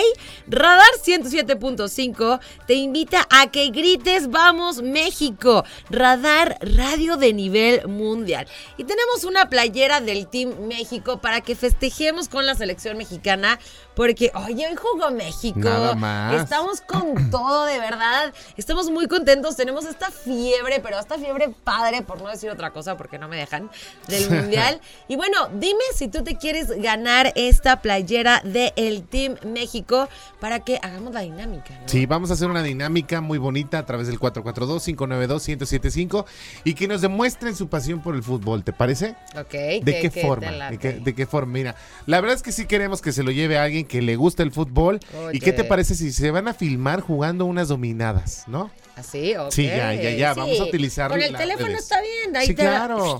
[0.48, 8.48] Radar 107.5 te invita a que grites Vamos México, Radar Radio de nivel mundial.
[8.78, 13.60] Y tenemos una playera del Team México para que festejemos con la selección mexicana,
[13.96, 15.60] porque oye, hoy jugó México.
[15.60, 16.42] Nada más.
[16.42, 18.34] Estamos con todo, de verdad.
[18.56, 19.58] Estamos muy contentos.
[19.58, 23.38] Tenemos esta fiebre, pero esta fiebre padre, por no decir otra cosa, porque no me
[23.38, 23.70] dejan,
[24.08, 24.82] del Mundial.
[25.08, 30.08] y bueno, dime si tú te quieres ganar esta playera del Team México
[30.40, 31.78] para que hagamos la dinámica.
[31.82, 31.88] ¿no?
[31.88, 36.26] Sí, vamos a hacer una dinámica muy bonita a través del 442-592-1075
[36.64, 39.16] y que nos demuestren su pasión por el fútbol, ¿te parece?
[39.38, 39.52] Ok.
[39.84, 40.70] ¿De ¿qué- forma?
[40.70, 41.54] ¿De qué, de qué forma?
[41.54, 44.16] Mira, la verdad es que sí queremos que se lo lleve a alguien que le
[44.16, 45.00] guste el fútbol.
[45.34, 48.72] ¿Y qué te parece si se van a filmar jugando unas dominadas, no?
[48.96, 49.52] Así, ok.
[49.52, 51.82] Sí, ya, ya, ya, vamos a utilizar Con el teléfono redes.
[51.82, 52.36] está bien.
[52.38, 53.20] Ahí sí, te claro.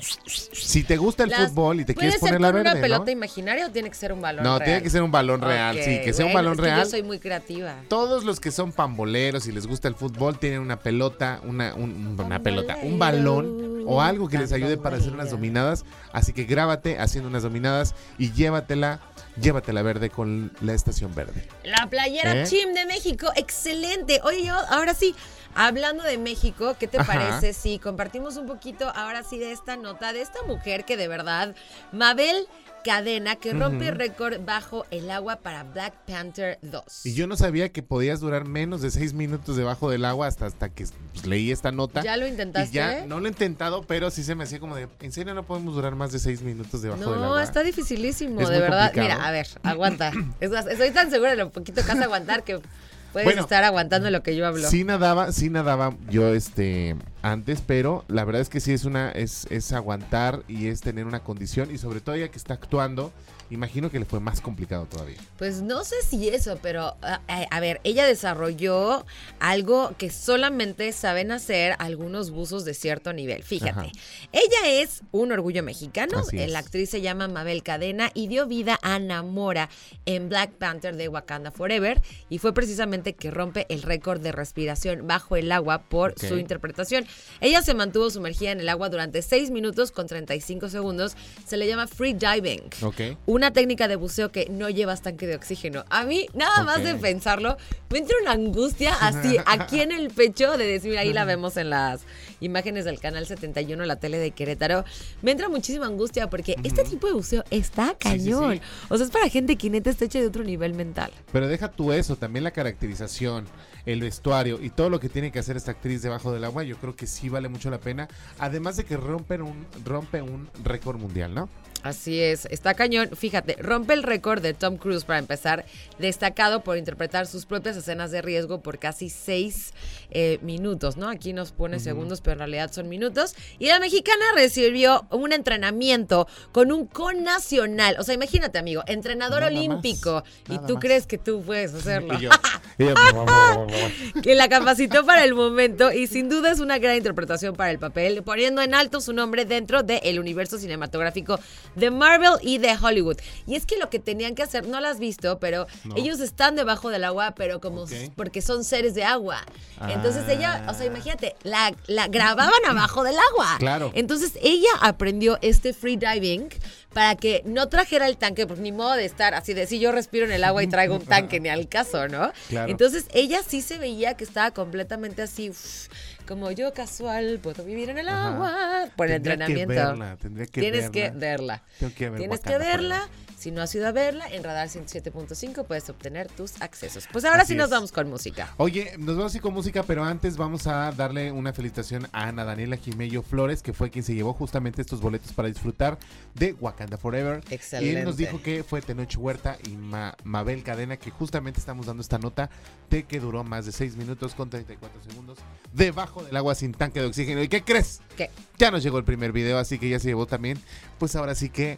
[0.54, 3.06] Si te gusta el Las- fútbol y te ¿Puede quieres poner la verde, una pelota
[3.06, 3.12] ¿no?
[3.12, 4.66] imaginaria o tiene que ser un balón No, real?
[4.66, 6.84] tiene que ser un balón real, sí, que sea un balón es que real.
[6.84, 7.76] Yo soy muy creativa.
[7.88, 12.16] Todos los que son pamboleros y les gusta el fútbol tienen una pelota, una, un-
[12.20, 15.84] una pelota, un balón o algo que les ayude para hacer unas dominadas.
[16.14, 19.00] Así que grábate haciendo unas dominadas y llévatela,
[19.42, 21.48] llévatela verde con la estación verde.
[21.64, 22.44] La playera ¿Eh?
[22.46, 24.20] Chim de México, excelente.
[24.24, 25.16] Oye, yo, ahora sí,
[25.56, 27.14] hablando de México, ¿qué te Ajá.
[27.14, 31.08] parece si compartimos un poquito ahora sí de esta nota, de esta mujer que de
[31.08, 31.56] verdad,
[31.92, 32.48] Mabel
[32.84, 37.06] Cadena, que rompe récord bajo el agua para Black Panther 2.
[37.08, 40.46] Y yo no sabía que podías durar menos de seis minutos debajo del agua hasta,
[40.46, 42.02] hasta que pues, leí esta nota.
[42.02, 42.70] ¿Ya lo intentaste?
[42.70, 45.34] Y ya no lo he intentado, pero sí se me hacía como de, ¿en serio
[45.34, 47.44] no podemos durar más de seis minutos debajo del No, agua?
[47.44, 48.86] está dificilísimo, Es de verdad.
[48.94, 49.18] complicado.
[49.18, 50.12] Mira, a ver, aguanta.
[50.40, 52.62] Estoy tan segura de lo poquito que vas a aguantar que
[53.12, 54.68] puedes Bueno, estar aguantando lo que yo hablo.
[54.70, 59.12] Sí nadaba, sí nadaba yo este antes, pero la verdad es que sí es una
[59.12, 63.12] es, es aguantar y es tener una condición y sobre todo ella que está actuando,
[63.50, 65.18] imagino que le fue más complicado todavía.
[65.38, 69.06] Pues no sé si eso, pero a, a- a ver, ella desarrolló
[69.40, 73.44] algo que solamente saben hacer algunos buzos de cierto nivel.
[73.44, 73.92] Fíjate, Ajá.
[74.32, 76.22] ella es un orgullo mexicano.
[76.32, 76.50] Es.
[76.52, 79.70] La actriz se llama Mabel Cadena y dio vida a Namora
[80.06, 82.02] en Black Panther de Wakanda Forever.
[82.30, 87.06] Y fue precisamente que rompe el récord de respiración bajo el agua por su interpretación.
[87.42, 91.16] Ella se mantuvo sumergida en el agua durante 6 minutos con 35 segundos.
[91.48, 93.18] Se le llama free diving Ok.
[93.26, 95.86] una técnica de buceo que no llevas tanque de oxígeno.
[95.90, 97.58] A mí, nada más de pensarlo,
[97.90, 101.70] me entra una angustia así aquí en el pecho de decir, ahí la vemos en
[101.70, 102.02] las
[102.40, 104.86] imágenes del canal 71, la tele de Querétaro.
[105.22, 108.54] Me entra muchísima angustia porque este tipo de buceo está sí, cañón.
[108.56, 108.62] sí.
[108.90, 111.12] O sea, es para gente que neta está hecha de otro nivel mental.
[111.32, 113.46] Pero deja tú eso, también la caracterización,
[113.86, 116.78] el vestuario y todo lo que tiene que hacer esta actriz debajo del agua, yo
[116.78, 118.08] creo que sí vale mucho la pena.
[118.38, 121.50] Además de que rompen un, rompe un récord mundial, ¿no?
[121.82, 123.10] Así es, está cañón.
[123.16, 125.66] Fíjate, rompe el récord de Tom Cruise para empezar,
[125.98, 129.74] destacado por interpretar sus propias escenas de riesgo por casi seis
[130.12, 131.08] eh, minutos, ¿no?
[131.08, 133.34] Aquí nos pone segundos, pero en realidad son minutos.
[133.60, 137.96] Y la mexicana recibió un entrenamiento con un connacional.
[137.98, 140.24] O sea, imagínate, amigo, entrenador Nada más, olímpico.
[140.50, 140.82] y tú más.
[140.82, 142.16] crees que tú puedes hacerlo.
[142.16, 142.30] Y yo,
[142.78, 142.94] y yo,
[144.22, 147.80] que la capacitó para el momento y sin duda es una gran interpretación para el
[147.80, 151.40] papel, poniendo en alto su nombre dentro del universo cinematográfico
[151.80, 153.18] de Marvel y de Hollywood.
[153.48, 155.96] Y es que lo que tenían que hacer, no lo has visto, pero No.
[155.96, 159.44] ellos están debajo del agua, pero como porque son seres de agua.
[159.90, 160.34] Entonces Ah.
[160.34, 163.56] ella, o sea, imagínate, la, la grababan abajo del agua.
[163.60, 163.92] Claro.
[163.96, 166.50] Entonces ella aprendió este free diving
[166.94, 169.92] para que no trajera el tanque, pues ni modo de estar así de si yo
[169.92, 172.32] respiro en el agua y traigo un tanque, ni al caso, ¿no?
[172.50, 172.72] Claro.
[172.72, 175.88] Entonces ella sí se veía que estaba completamente así, uf,
[176.30, 178.28] como yo casual puedo vivir en el Ajá.
[178.28, 179.74] agua por el Tendría que entrenamiento.
[179.98, 181.20] verla, tendría que Tienes que verla.
[181.20, 181.64] verla.
[181.80, 183.10] Tengo que ver Tienes que verla.
[183.40, 187.08] Si no has ido a verla, en Radar 107.5 puedes obtener tus accesos.
[187.10, 187.72] Pues ahora Así sí nos es.
[187.72, 188.54] vamos con música.
[188.58, 192.76] Oye, nos vamos con música, pero antes vamos a darle una felicitación a Ana Daniela
[192.76, 195.98] Jimello Flores, que fue quien se llevó justamente estos boletos para disfrutar
[196.36, 197.42] de Wakanda Forever.
[197.50, 198.00] Y Excelente.
[198.00, 202.02] él nos dijo que fue Tenoch Huerta y Ma- Mabel Cadena, que justamente estamos dando
[202.02, 202.50] esta nota
[202.90, 205.38] de que duró más de 6 minutos con 34 segundos
[205.72, 207.42] debajo del agua sin tanque de oxígeno.
[207.42, 208.02] ¿Y qué crees?
[208.18, 208.30] ¿Qué?
[208.58, 210.60] Ya nos llegó el primer video, así que ya se llevó también.
[210.98, 211.78] Pues ahora sí que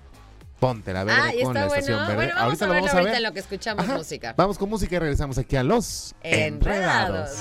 [0.62, 1.74] ponte la verde Ah, con la bueno.
[1.76, 2.16] estación verde.
[2.16, 3.18] Bueno, vamos ahorita a lo verlo vamos a ahorita ver.
[3.18, 3.98] en lo que escuchamos Ajá.
[3.98, 4.34] música.
[4.38, 7.32] Vamos con música y regresamos aquí a los Enredados.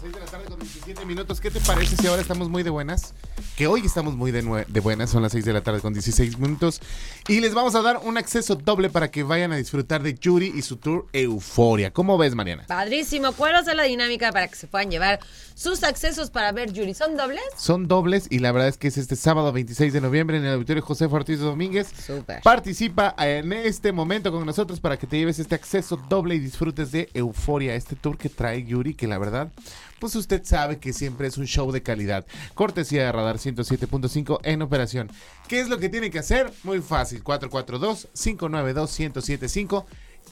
[0.00, 1.40] Seis de la tarde con 17 minutos.
[1.40, 3.14] ¿Qué te parece si ahora estamos muy de buenas?
[3.56, 6.38] Que hoy estamos muy de, de buenas, son las 6 de la tarde con 16
[6.38, 6.80] minutos.
[7.28, 10.52] Y les vamos a dar un acceso doble para que vayan a disfrutar de Yuri
[10.56, 11.92] y su tour Euforia.
[11.92, 12.64] ¿Cómo ves, Mariana?
[12.66, 13.30] Padrísimo.
[13.32, 15.20] ¿Cuál va la dinámica para que se puedan llevar
[15.54, 16.94] sus accesos para ver Yuri?
[16.94, 17.42] ¿Son dobles?
[17.56, 20.54] Son dobles y la verdad es que es este sábado 26 de noviembre en el
[20.54, 21.88] auditorio José Ortiz Domínguez.
[21.88, 22.42] Súper.
[22.42, 26.90] Participa en este momento con nosotros para que te lleves este acceso doble y disfrutes
[26.90, 29.52] de Euforia, este tour que trae Yuri, que la verdad,
[30.00, 32.26] pues usted sabe que siempre es un show de calidad.
[32.54, 35.12] Cortesía de Radar 107.5 en operación.
[35.48, 36.52] ¿Qué es lo que tiene que hacer?
[36.64, 39.84] Muy fácil, 442-592-1075.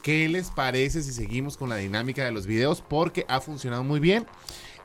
[0.02, 2.82] ¿Qué les parece si seguimos con la dinámica de los videos?
[2.82, 4.26] Porque ha funcionado muy bien.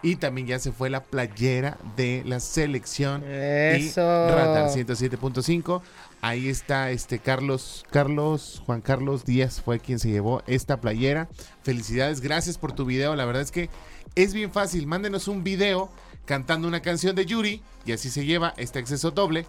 [0.02, 3.24] Y también ya se fue la playera de la selección.
[3.24, 4.02] Eso.
[4.02, 5.82] Y Radar 107.5.
[6.22, 11.30] Ahí está este Carlos, Carlos, Juan Carlos Díaz fue quien se llevó esta playera.
[11.64, 13.16] Felicidades, gracias por tu video.
[13.16, 13.70] La verdad es que
[14.16, 14.88] es bien fácil.
[14.88, 15.90] Mándenos un video
[16.26, 19.46] cantando una canción de Yuri y así se lleva este acceso doble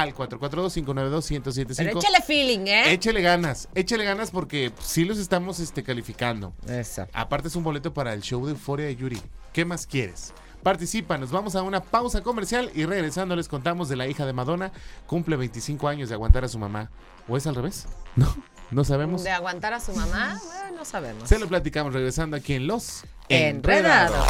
[0.00, 1.76] al 442-592-1075.
[1.76, 2.92] Pero échale feeling, ¿eh?
[2.92, 6.52] Échele ganas, échele ganas porque sí los estamos este, calificando.
[6.66, 7.06] Eso.
[7.12, 9.20] Aparte es un boleto para el show de Euforia de Yuri.
[9.52, 10.32] ¿Qué más quieres?
[10.62, 14.32] Participa, nos vamos a una pausa comercial y regresando les contamos de la hija de
[14.32, 14.72] Madonna.
[15.06, 16.90] Cumple 25 años de aguantar a su mamá.
[17.28, 17.86] ¿O es al revés?
[18.16, 18.34] No,
[18.72, 19.22] no sabemos.
[19.22, 21.28] De aguantar a su mamá, bueno, no sabemos.
[21.28, 24.26] Se lo platicamos regresando aquí en Los Enredados.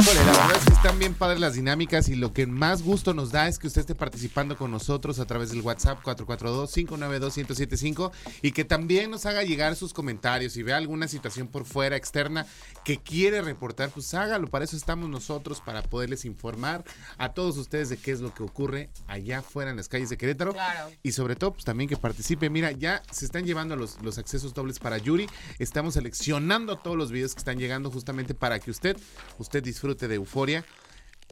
[0.00, 3.48] Híjole, la verdad están bien padres las dinámicas y lo que más gusto nos da
[3.48, 9.10] es que usted esté participando con nosotros a través del WhatsApp 442-592-1075 y que también
[9.10, 10.54] nos haga llegar sus comentarios.
[10.54, 12.46] Si ve alguna situación por fuera, externa,
[12.82, 14.46] que quiere reportar, pues hágalo.
[14.46, 16.82] Para eso estamos nosotros, para poderles informar
[17.18, 20.16] a todos ustedes de qué es lo que ocurre allá afuera en las calles de
[20.16, 20.54] Querétaro.
[20.54, 20.88] Claro.
[21.02, 22.48] Y sobre todo, pues también que participe.
[22.48, 25.28] Mira, ya se están llevando los, los accesos dobles para Yuri.
[25.58, 28.96] Estamos seleccionando todos los videos que están llegando justamente para que usted,
[29.36, 30.64] usted disfrute de euforia.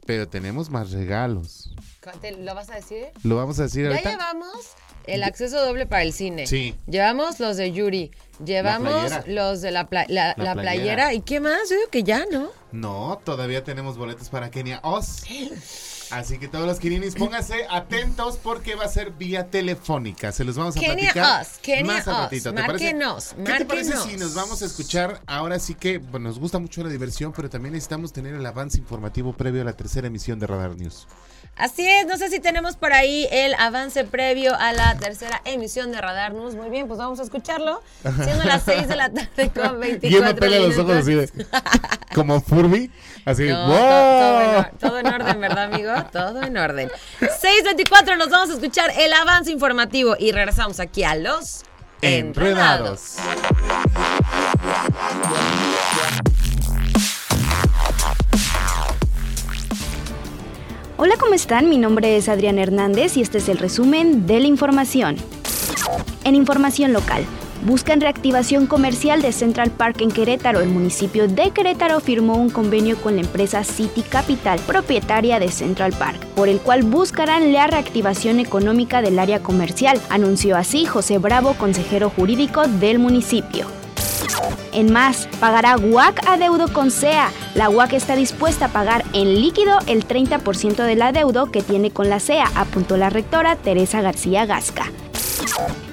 [0.05, 1.71] Pero tenemos más regalos.
[2.21, 3.07] ¿Te- ¿Lo vas a decir?
[3.23, 4.11] ¿Lo vamos a decir Ya ahorita?
[4.11, 4.51] llevamos
[5.05, 6.47] el acceso doble para el cine.
[6.47, 6.75] Sí.
[6.87, 8.11] Llevamos los de Yuri.
[8.43, 10.61] Llevamos los de la, pla- la- La la playera.
[10.61, 11.13] playera.
[11.13, 11.69] ¿Y qué más?
[11.69, 12.49] Yo digo que ya, ¿no?
[12.71, 15.23] No, todavía tenemos boletos para Kenia Oz.
[16.11, 20.31] Así que todos los quininis, pónganse atentos porque va a ser vía telefónica.
[20.31, 22.17] Se los vamos a Kenia platicar Kenia más Oz.
[22.17, 22.53] ratito.
[22.53, 22.93] ¿Te parece?
[22.93, 25.21] Márquenos, ¿Qué te parece si nos vamos a escuchar?
[25.27, 28.77] Ahora sí que bueno, nos gusta mucho la diversión, pero también necesitamos tener el avance
[28.79, 31.07] informativo previo a la tercera emisión de Radar News.
[31.55, 35.91] Así es, no sé si tenemos por ahí el avance previo a la tercera emisión
[35.91, 36.55] de Radar News.
[36.55, 37.81] Muy bien, pues vamos a escucharlo.
[38.23, 41.13] Siendo las 6 de la tarde con 24 Y él me pela los ojos así
[41.15, 41.29] de.
[42.15, 42.89] Como Furby.
[43.25, 43.43] Así.
[43.47, 43.75] No, ¡wow!
[43.75, 45.91] to- todo, en, todo en orden, ¿verdad, amigo?
[46.05, 46.89] Todo en orden.
[47.19, 51.63] 6.24, nos vamos a escuchar el avance informativo y regresamos aquí a los
[52.01, 53.17] Enredados.
[60.95, 61.69] Hola, ¿cómo están?
[61.69, 65.17] Mi nombre es Adrián Hernández y este es el resumen de la información.
[66.23, 67.25] En información local,
[67.65, 70.59] buscan reactivación comercial de Central Park en Querétaro.
[70.61, 75.93] El municipio de Querétaro firmó un convenio con la empresa City Capital, propietaria de Central
[75.93, 81.53] Park, por el cual buscarán la reactivación económica del área comercial, anunció así José Bravo,
[81.53, 83.67] consejero jurídico del municipio.
[84.71, 87.31] En más, pagará UAC adeudo con SEA.
[87.55, 92.09] La UAC está dispuesta a pagar en líquido el 30% del adeudo que tiene con
[92.09, 94.91] la SEA, apuntó la rectora Teresa García Gasca.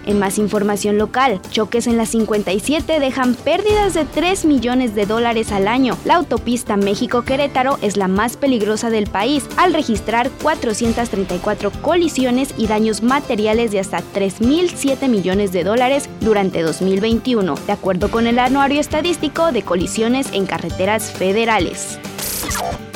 [0.06, 5.50] En más información local, choques en la 57 dejan pérdidas de 3 millones de dólares
[5.50, 5.98] al año.
[6.04, 13.02] La autopista México-Querétaro es la más peligrosa del país, al registrar 434 colisiones y daños
[13.02, 19.50] materiales de hasta 3.007 millones de dólares durante 2021, de acuerdo con el anuario estadístico
[19.50, 21.98] de colisiones en carreteras federales.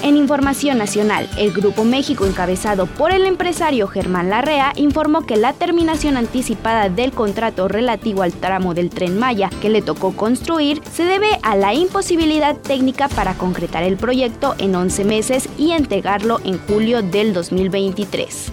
[0.02, 5.52] En información nacional, el Grupo México, encabezado por el empresario Germán Larrea, informó que la
[5.52, 11.04] terminación anticipada del contrato relativo al tramo del tren Maya que le tocó construir se
[11.04, 16.58] debe a la imposibilidad técnica para concretar el proyecto en 11 meses y entregarlo en
[16.66, 18.52] julio del 2023.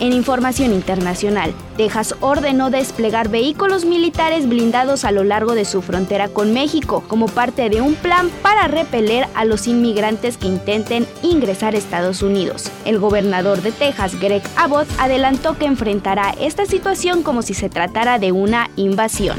[0.00, 6.28] En información internacional, Texas ordenó desplegar vehículos militares blindados a lo largo de su frontera
[6.30, 11.74] con México como parte de un plan para repeler a los inmigrantes que intenten ingresar
[11.74, 12.70] a Estados Unidos.
[12.86, 18.18] El gobernador de Texas, Greg Abbott, adelantó que enfrentará esta situación como si se tratara
[18.18, 19.38] de una invasión.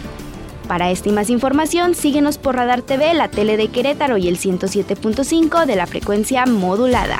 [0.68, 4.38] Para esta y más información, síguenos por Radar TV, la tele de Querétaro y el
[4.38, 7.20] 107.5 de la frecuencia modulada.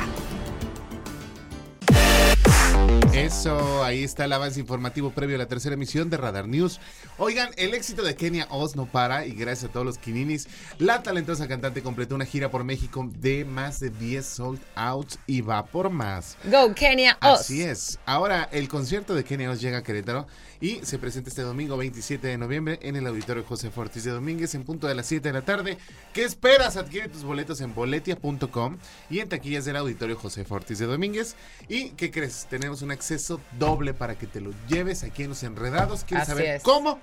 [3.14, 6.80] Eso, ahí está el avance informativo previo a la tercera emisión de Radar News.
[7.18, 10.48] Oigan, el éxito de Kenia Oz no para y gracias a todos los quininis,
[10.78, 15.42] la talentosa cantante completó una gira por México de más de 10 sold outs y
[15.42, 16.38] va por más.
[16.44, 17.40] Go Kenia Oz.
[17.40, 17.98] Así es.
[18.06, 20.26] Ahora el concierto de Kenia Oz llega a Querétaro
[20.62, 24.54] y se presenta este domingo 27 de noviembre en el auditorio José Fortis de Domínguez
[24.54, 25.76] en punto de las 7 de la tarde.
[26.12, 26.76] ¿Qué esperas?
[26.76, 28.78] Adquiere tus boletos en boletia.com
[29.10, 31.34] y en taquillas del auditorio José Fortis de Domínguez.
[31.68, 32.46] ¿Y qué crees?
[32.48, 36.04] Tenemos un acceso doble para que te lo lleves aquí en Los Enredados.
[36.04, 36.62] ¿Quieres Así saber es.
[36.62, 37.00] cómo?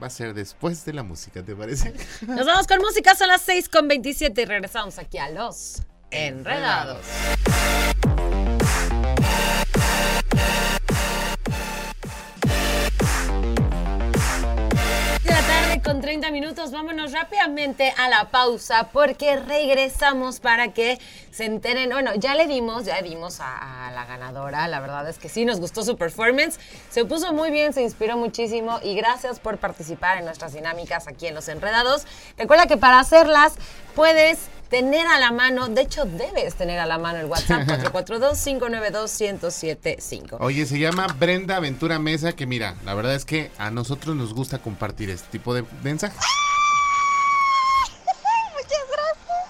[0.00, 1.94] Va a ser después de la música, ¿te parece?
[2.26, 7.00] Nos vamos con música, son las 6 con 27 y regresamos aquí a los Enredados.
[15.88, 20.98] Con 30 minutos, vámonos rápidamente a la pausa porque regresamos para que
[21.30, 21.88] se enteren.
[21.88, 25.46] Bueno, ya le dimos, ya dimos a, a la ganadora, la verdad es que sí,
[25.46, 30.18] nos gustó su performance, se puso muy bien, se inspiró muchísimo y gracias por participar
[30.18, 32.06] en nuestras dinámicas aquí en Los Enredados.
[32.36, 33.54] Recuerda que para hacerlas
[33.94, 40.36] puedes tener a la mano, de hecho debes tener a la mano el WhatsApp 442-592-1075.
[40.40, 44.34] Oye, se llama Brenda Aventura Mesa, que mira, la verdad es que a nosotros nos
[44.34, 46.18] gusta compartir este tipo de mensajes.
[48.54, 49.46] Muchas gracias.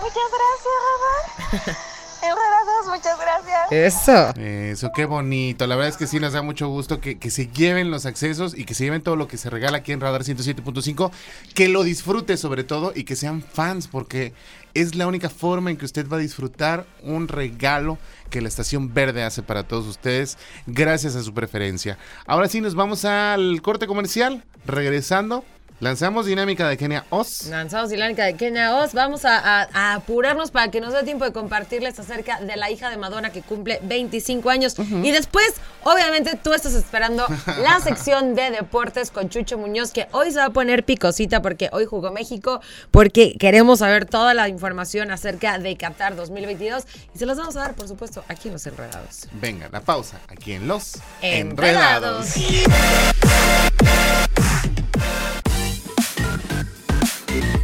[0.00, 1.76] Muchas gracias, Radar.
[2.22, 3.72] Enredados, muchas gracias.
[3.72, 4.40] Eso.
[4.40, 5.66] Eso, qué bonito.
[5.66, 8.56] La verdad es que sí nos da mucho gusto que, que se lleven los accesos
[8.56, 11.10] y que se lleven todo lo que se regala aquí en Radar 107.5.
[11.54, 14.32] Que lo disfrute sobre todo y que sean fans porque
[14.74, 17.98] es la única forma en que usted va a disfrutar un regalo
[18.30, 21.98] que la Estación Verde hace para todos ustedes gracias a su preferencia.
[22.26, 24.44] Ahora sí nos vamos al corte comercial.
[24.64, 25.44] Regresando,
[25.86, 27.46] Lanzamos dinámica de Kenia Oz.
[27.46, 28.92] Lanzamos dinámica de Kenia Oz.
[28.94, 32.70] Vamos a, a- a apurarnos para que nos dé tiempo de compartirles acerca de la
[32.70, 34.76] hija de Madonna que cumple 25 años.
[34.78, 35.44] Y después,
[35.82, 37.26] obviamente, tú estás esperando
[37.64, 41.68] la sección de deportes con Chucho Muñoz, que hoy se va a poner picosita porque
[41.72, 42.60] hoy jugó México,
[42.92, 46.84] porque queremos saber toda la información acerca de Qatar 2022.
[47.12, 49.26] Y se las vamos a dar, por supuesto, aquí en Los Enredados.
[49.32, 52.36] Venga, la pausa aquí en Los Enredados.
[52.36, 53.42] Enredados.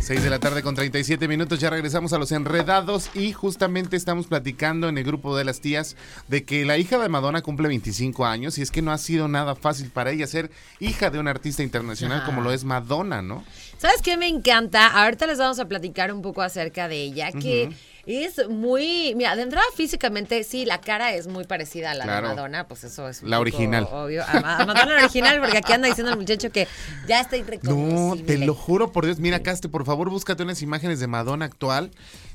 [0.08, 4.26] 6 de la tarde con 37 minutos, ya regresamos a los enredados y justamente estamos
[4.26, 5.96] platicando en el grupo de las tías
[6.28, 9.28] de que la hija de Madonna cumple 25 años y es que no ha sido
[9.28, 10.50] nada fácil para ella ser
[10.80, 13.44] hija de un artista internacional como lo es Madonna, ¿no?
[13.76, 14.86] ¿Sabes qué me encanta?
[14.86, 17.68] Ahorita les vamos a platicar un poco acerca de ella, que
[18.06, 19.14] es muy...
[19.16, 22.28] Mira, de entrada físicamente, sí, la cara es muy parecida a la Claro.
[22.28, 23.86] de Madonna, pues eso es La original.
[23.90, 24.24] obvio.
[24.26, 26.66] A, Ma- a Madonna la original, porque aquí anda diciendo el muchacho que
[27.06, 29.18] ya está No, te lo juro por Dios.
[29.18, 31.90] Mira, Caste, por favor, búscate unas imágenes de Madonna actual.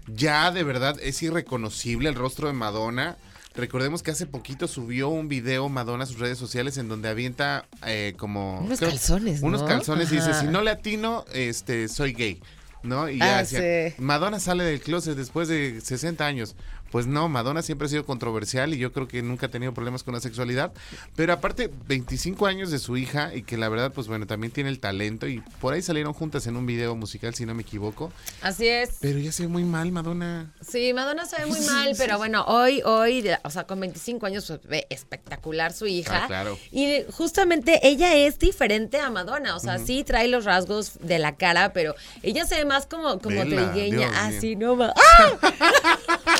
[0.07, 3.15] Ya de verdad es irreconocible el rostro de Madonna.
[3.55, 7.65] Recordemos que hace poquito subió un video Madonna a sus redes sociales en donde avienta
[7.85, 8.59] eh, como...
[8.61, 9.67] Unos calzones, Unos ¿no?
[9.67, 12.41] calzones y dice, si no le atino, este, soy gay.
[12.83, 13.09] ¿No?
[13.09, 13.95] Y ya Ah, decía, sí.
[13.97, 16.55] Madonna sale del closet después de 60 años.
[16.93, 20.03] Pues no, Madonna siempre ha sido controversial y yo creo que nunca ha tenido problemas
[20.03, 20.73] con la sexualidad.
[21.15, 24.69] Pero aparte, 25 años de su hija y que la verdad, pues bueno, también tiene
[24.69, 28.13] el talento y por ahí salieron juntas en un video musical, si no me equivoco.
[28.43, 28.91] Así es.
[29.01, 30.53] Pero ya se ve muy mal, Madonna.
[30.61, 34.45] Sí, Madonna se ve muy mal, pero bueno, hoy, hoy, o sea, con 25 años
[34.45, 36.25] pues, ve espectacular su hija.
[36.25, 36.59] Ah, claro.
[36.71, 41.37] Y justamente ella es diferente a Madonna, o sea, sí trae los rasgos de la
[41.37, 44.75] cara, pero ella se ve más como, como trigueña, así, ¿no?
[44.75, 46.35] ma- ¡Ah!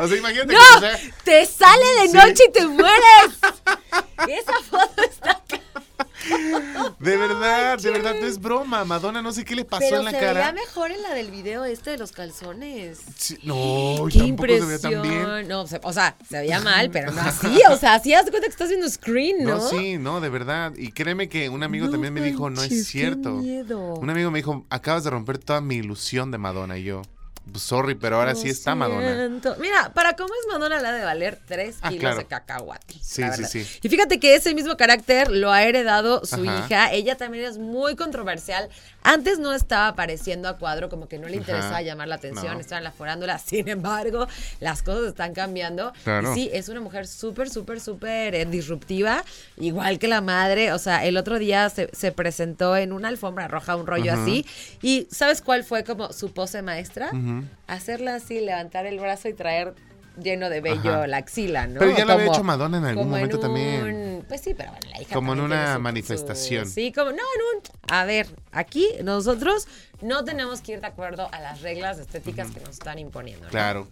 [0.00, 0.58] O sea, imagínate ¡No!
[0.58, 2.16] que o sea, ¡Te sale de Sí.
[2.16, 3.38] noche y te mueres!
[4.28, 5.42] Esa foto está...
[6.98, 8.84] de verdad, de verdad, no es broma.
[8.84, 10.32] Madonna, no sé qué le pasó Pero en la se cara.
[10.40, 12.98] veía mejor en la del video este de los calzones.
[13.16, 15.04] Sí, no, ¡Qué tampoco se veía tan bien.
[15.04, 15.48] impresión!
[15.48, 17.60] No, o sea, se veía mal, pero no así.
[17.70, 19.56] O sea, así haz de cuenta que estás viendo screen, ¿no?
[19.58, 20.72] No, sí, no, de verdad.
[20.76, 23.36] Y créeme que un amigo No también me dijo, no es cierto.
[23.36, 23.94] qué miedo.
[23.94, 26.76] Un amigo me dijo, acabas de romper toda mi ilusión de Madonna.
[26.76, 27.02] Y yo,
[27.54, 29.14] sorry, pero ahora sí está Madonna.
[29.14, 29.56] siento.
[29.60, 32.16] Mira, para cómo es Madonna la de valer 3 Ah, kilos claro.
[32.18, 32.94] de cacahuate.
[33.00, 33.78] Sí, sí, sí.
[33.82, 36.66] Y fíjate que ese mismo carácter lo ha heredado su Ajá.
[36.66, 36.92] hija.
[36.92, 38.68] Ella también es muy controversial.
[39.06, 41.82] Antes no estaba apareciendo a cuadro, como que no le interesaba Ajá.
[41.82, 42.60] llamar la atención, No.
[42.60, 43.38] estaba en la forándula.
[43.46, 44.26] Sin embargo,
[44.60, 45.92] las cosas están cambiando.
[46.04, 46.32] Claro.
[46.32, 49.24] Y sí, es una mujer súper, súper, súper eh, disruptiva,
[49.56, 50.72] igual que la madre.
[50.72, 54.22] O sea, el otro día se, se presentó en una alfombra roja, un rollo Ajá.
[54.22, 54.44] así.
[54.82, 57.10] ¿Y sabes cuál fue como su pose maestra?
[57.66, 59.74] Hacerla así, levantar el brazo y traer
[60.22, 61.06] lleno de vello Ajá.
[61.06, 61.78] la axila, ¿no?
[61.78, 64.24] Pero ya lo había hecho Madonna en algún momento un- también.
[64.28, 66.66] Pues sí, pero bueno, la hija Como en una su- manifestación.
[66.66, 67.62] su- sí, como, no, en un...
[67.88, 69.68] A ver, aquí nosotros
[70.00, 73.44] no tenemos que ir de acuerdo a las reglas estéticas que nos están imponiendo.
[73.44, 73.50] ¿no?
[73.50, 73.88] Claro.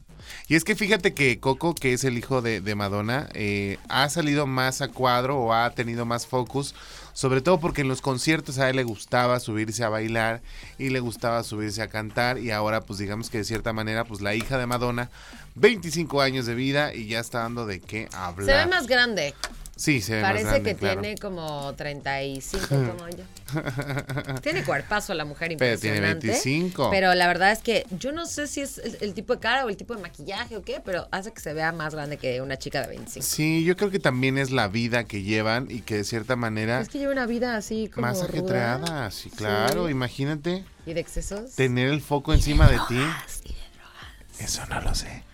[0.48, 4.08] Y es que fíjate que Coco, que es el hijo de, de Madonna, eh, ha
[4.08, 6.74] salido más a cuadro o ha tenido más focus,
[7.14, 10.42] sobre todo porque en los conciertos a él le gustaba subirse a bailar
[10.76, 14.20] y le gustaba subirse a cantar y ahora pues digamos que de cierta manera pues
[14.20, 15.10] la hija de Madonna,
[15.54, 18.46] 25 años de vida y ya está dando de qué hablar.
[18.46, 19.34] Se ve más grande.
[19.76, 21.00] Sí, se ve más Parece grande, que claro.
[21.00, 24.40] tiene como 35 como yo.
[24.40, 26.26] tiene cuerpazo la mujer Pero tiene impresionante.
[26.28, 26.90] 25.
[26.90, 29.64] Pero la verdad es que yo no sé si es el, el tipo de cara
[29.64, 32.40] o el tipo de maquillaje o qué, pero hace que se vea más grande que
[32.40, 33.24] una chica de 25.
[33.26, 36.80] Sí, yo creo que también es la vida que llevan y que de cierta manera
[36.80, 39.90] Es que lleva una vida así como más ajetreada, sí, claro, Sí.
[39.92, 41.52] imagínate y de excesos.
[41.56, 42.94] tener el foco encima de ti.
[42.94, 44.40] Drogas y de drogas.
[44.40, 45.24] Eso no lo sé.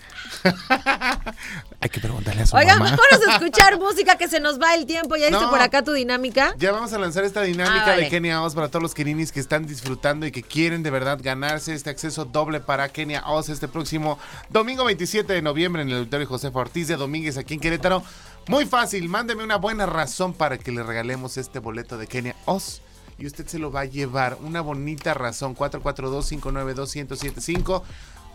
[1.80, 2.96] Hay que preguntarle a su Oigan, mamá.
[2.96, 5.16] vámonos a escuchar música que se nos va el tiempo.
[5.16, 5.50] ¿Ya viste No.
[5.50, 6.54] por acá tu dinámica?
[6.58, 8.02] Ya vamos a lanzar esta dinámica Ah, vale.
[8.04, 11.18] de Kenia Oz para todos los keninis que están disfrutando y que quieren de verdad
[11.22, 14.18] ganarse este acceso doble para Kenia Oz este próximo
[14.50, 18.02] domingo 27 de noviembre en el auditorio José Ortiz de Domínguez aquí en Querétaro.
[18.48, 22.82] Muy fácil, mándeme una buena razón para que le regalemos este boleto de Kenia Oz.
[23.18, 24.38] Y usted se lo va a llevar.
[24.40, 25.54] Una bonita razón.
[25.54, 27.82] 442-592-1075.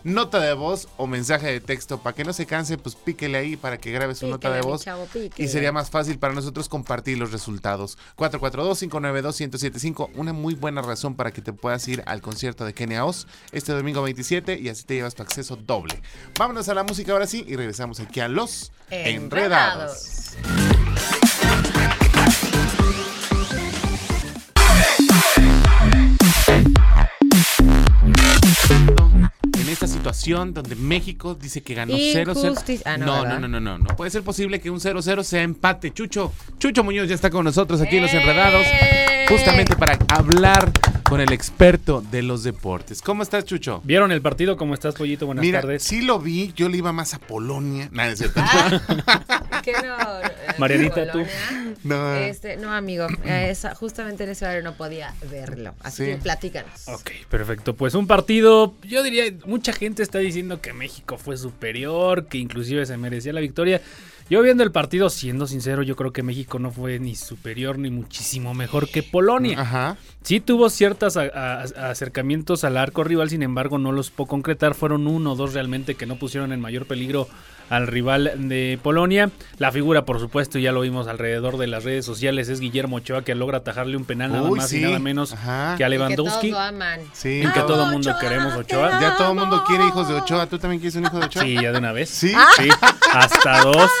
[0.06, 1.98] Nota de voz o mensaje de texto.
[1.98, 4.84] Para que no se canse, pues píquele ahí para que grabe su nota de voz.
[4.84, 7.98] chavo, y sería más fácil para nosotros compartir los resultados.
[8.16, 10.10] 442-592-1075.
[10.14, 13.72] Una muy buena razón para que te puedas ir al concierto de Kenia Oz este
[13.72, 16.00] domingo 27 y así te llevas tu acceso doble.
[16.38, 20.36] Vámonos a la música ahora sí y regresamos aquí a Los Enredados.
[20.36, 20.76] En
[29.86, 32.48] esta situación donde México dice que ganó 0-0.
[32.48, 32.92] Injusticia.
[32.94, 33.96] Ah, no, no, no, no, no, no.
[33.96, 35.92] Puede ser posible que un 0-0 sea empate.
[35.92, 38.66] Chucho, Chucho Muñoz ya está con nosotros aquí en Los Enredados.
[39.28, 40.72] justamente para hablar
[41.08, 43.00] con el experto de los deportes.
[43.00, 43.80] ¿Cómo estás, Chucho?
[43.84, 44.56] ¿Vieron el partido?
[44.56, 45.26] ¿Cómo estás, Pollito?
[45.26, 45.82] Buenas Mira, tardes.
[45.84, 47.88] sí lo vi, yo le iba más a Polonia.
[47.92, 48.40] Nada, es cierto.
[49.62, 50.20] ¿Qué no?
[50.20, 51.22] eh, Marianita, tú.
[51.84, 52.14] No.
[52.16, 55.74] Este, no, amigo, esa- justamente en ese horario no podía verlo.
[55.80, 56.10] Así Sí.
[56.12, 56.88] que platícanos.
[56.88, 57.74] Ok, perfecto.
[57.76, 62.84] Pues un partido, yo diría, mucha gente está diciendo que México fue superior, que inclusive
[62.86, 63.80] se merecía la victoria.
[64.28, 67.90] Yo viendo el partido, siendo sincero, yo creo que México no fue ni superior ni
[67.90, 69.60] muchísimo mejor que Polonia.
[69.60, 69.96] Ajá.
[70.22, 74.74] Sí tuvo ciertos acercamientos al arco rival, sin embargo no los pudo concretar.
[74.74, 77.28] Fueron uno o dos realmente que no pusieron en mayor peligro
[77.70, 79.30] al rival de Polonia.
[79.58, 83.22] La figura, por supuesto, ya lo vimos alrededor de las redes sociales, es Guillermo Ochoa
[83.22, 84.78] que logra atajarle un penal nada Uy, más sí.
[84.78, 85.74] y nada menos Ajá.
[85.76, 86.50] que a Y que Lewandowski.
[86.50, 87.00] todos lo aman.
[87.12, 87.42] Sí.
[87.42, 89.00] En que todo el mundo Ochoa, queremos Ochoa.
[89.00, 90.46] Ya todo el mundo quiere hijos de Ochoa.
[90.48, 91.42] ¿Tú también quieres un hijo de Ochoa?
[91.44, 92.08] Sí, ya de una vez.
[92.10, 92.32] ¿Sí?
[92.56, 92.68] Sí,
[93.12, 93.90] hasta dos.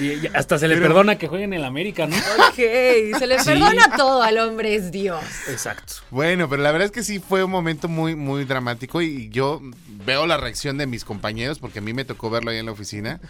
[0.00, 2.16] Y y hasta se le Pero- perdona que jueguen en el América, ¿no?
[2.16, 2.54] Ok,
[3.18, 3.44] se le Sí.
[3.50, 5.22] perdona todo al hombre, es Dios.
[5.48, 5.94] Exacto.
[6.10, 9.60] Bueno, pero la verdad es que sí fue un momento muy, muy dramático y yo
[10.04, 12.72] veo la reacción de mis compañeros porque a mí me tocó verlo ahí en la
[12.72, 13.20] oficina.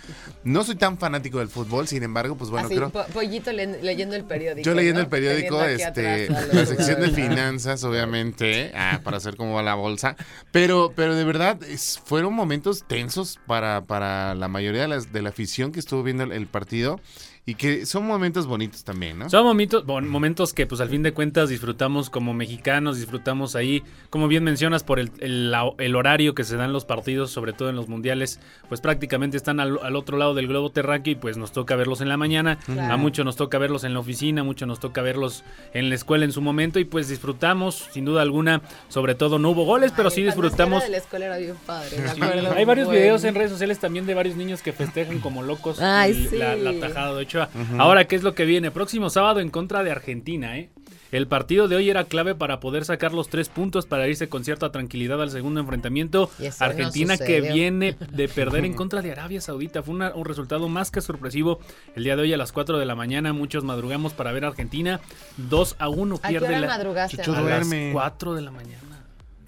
[0.44, 2.90] No soy tan fanático del fútbol, sin embargo, pues bueno, Así, creo...
[2.90, 4.64] po- pollito le- leyendo el periódico.
[4.64, 5.04] Yo leyendo ¿no?
[5.04, 10.16] el periódico, este, la sección de finanzas, obviamente, ah, para hacer cómo va la bolsa.
[10.52, 15.22] Pero, pero de verdad, es- fueron momentos tensos para, para la mayoría de, las, de
[15.22, 17.00] la afición que estuvo viendo el, el partido
[17.48, 19.30] y que son momentos bonitos también, ¿no?
[19.30, 23.82] Son momentos, bon- momentos que pues al fin de cuentas disfrutamos como mexicanos, disfrutamos ahí,
[24.10, 27.54] como bien mencionas, por el, el- la- el horario que se dan los partidos, sobre
[27.54, 28.38] todo en los mundiales,
[28.68, 32.02] pues prácticamente están al, al otro lado del globo terráqueo y pues nos toca verlos
[32.02, 32.92] en la mañana, Claro.
[32.92, 35.42] a muchos nos toca verlos en la oficina, a muchos nos toca verlos
[35.72, 39.48] en la escuela en su momento y pues disfrutamos, sin duda alguna, sobre todo no
[39.50, 40.82] hubo goles, pero sí disfrutamos.
[40.82, 43.00] de la escuela era bien padre, Sí, hay varios Bueno.
[43.00, 46.36] videos en redes sociales también de varios niños que festejan como locos Ay, el- sí.
[46.36, 47.78] la, la tajada de Ochoa.
[47.78, 48.70] Ahora, ¿qué es lo que viene?
[48.70, 50.70] Próximo sábado en contra de Argentina, ¿eh?
[51.10, 54.44] El partido de hoy era clave para poder sacar los tres puntos para irse con
[54.44, 56.30] cierta tranquilidad al segundo enfrentamiento.
[56.38, 59.82] No Argentina que viene de perder en contra de Arabia Saudita.
[59.82, 61.60] Fue una- un resultado más que sorpresivo.
[61.96, 64.48] El día de hoy a las 4 de la mañana muchos madrugamos para ver a
[64.48, 65.00] Argentina.
[65.38, 66.66] 2 a 1 ¿A qué pierde hora la...
[66.66, 67.16] madrugaste?
[67.16, 67.90] Chucho, A las duerme.
[67.94, 68.82] 4 de la mañana.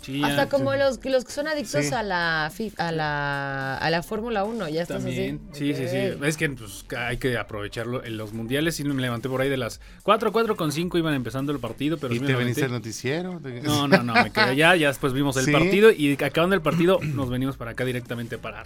[0.02, 1.94] Sí, Hasta ya- como los, los que son adictos Sí.
[1.94, 2.46] a la
[2.78, 5.72] a la a la Fórmula 1, ya estás También, así.
[5.72, 6.10] sí, sí, sí.
[6.16, 6.24] Ok.
[6.24, 8.78] Es que pues, hay que aprovecharlo en los mundiales.
[8.80, 11.98] Y me levanté por ahí de las 4, 4 con 5 iban empezando el partido,
[11.98, 13.40] pero ¿Y sí te levanté- veniste al noticiero?
[13.62, 15.52] No, no, no, me quedé allá, ya después vimos el ¿Sí?
[15.52, 18.64] partido y acabando el partido nos venimos para acá directamente para...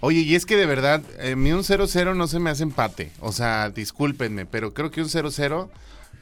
[0.00, 3.10] Oye, y es que de verdad, a mí un 0-0 no se me hace empate.
[3.20, 5.68] O sea, discúlpenme, pero creo que un 0-0,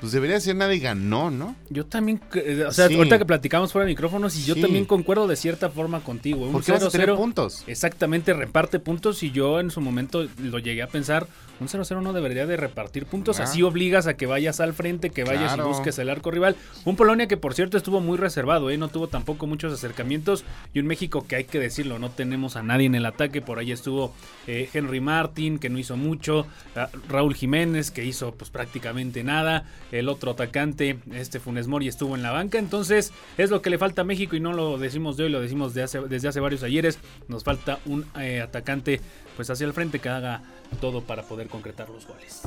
[0.00, 1.56] pues debería ser nadie ganó, ¿no?
[1.70, 2.94] Yo también, eh, o sea, Sí.
[2.96, 4.60] ahorita que platicamos fuera de micrófonos y yo Sí.
[4.60, 6.46] también concuerdo de cierta forma contigo.
[6.46, 7.64] Un Porque vas a tener 0-0 puntos.
[7.66, 11.26] Exactamente, reparte puntos y yo en su momento lo llegué a pensar,
[11.58, 13.44] un 0-0 no debería de repartir puntos, Ah.
[13.44, 15.64] así obligas a que vayas al frente, que vayas Claro.
[15.64, 16.54] y busques el arco rival.
[16.84, 18.76] Un Polonia que por cierto estuvo muy reservado, ¿eh?
[18.76, 20.44] no tuvo tampoco muchos acercamientos
[20.74, 23.58] y un México que hay que decirlo, no tenemos a nadie en el ataque, por
[23.58, 24.12] ahí estuvo
[24.46, 29.64] eh, Henry Martin que no hizo mucho, ah, Raúl Jiménez que hizo pues prácticamente nada,
[29.92, 33.78] el otro atacante, este Funes Mori estuvo en la banca, entonces es lo que le
[33.78, 36.40] falta a México y no lo decimos de hoy, lo decimos de hace- desde hace
[36.40, 39.00] varios ayeres, nos falta un eh, atacante
[39.36, 40.42] pues hacia el frente que haga
[40.80, 42.42] todo para poder concretar los goles.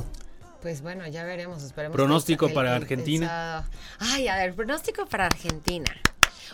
[0.60, 1.94] Pues bueno, ya veremos, esperemos.
[1.96, 3.68] Pronóstico para el- Argentina.
[3.98, 5.90] Ay, a ver, pronóstico para Argentina.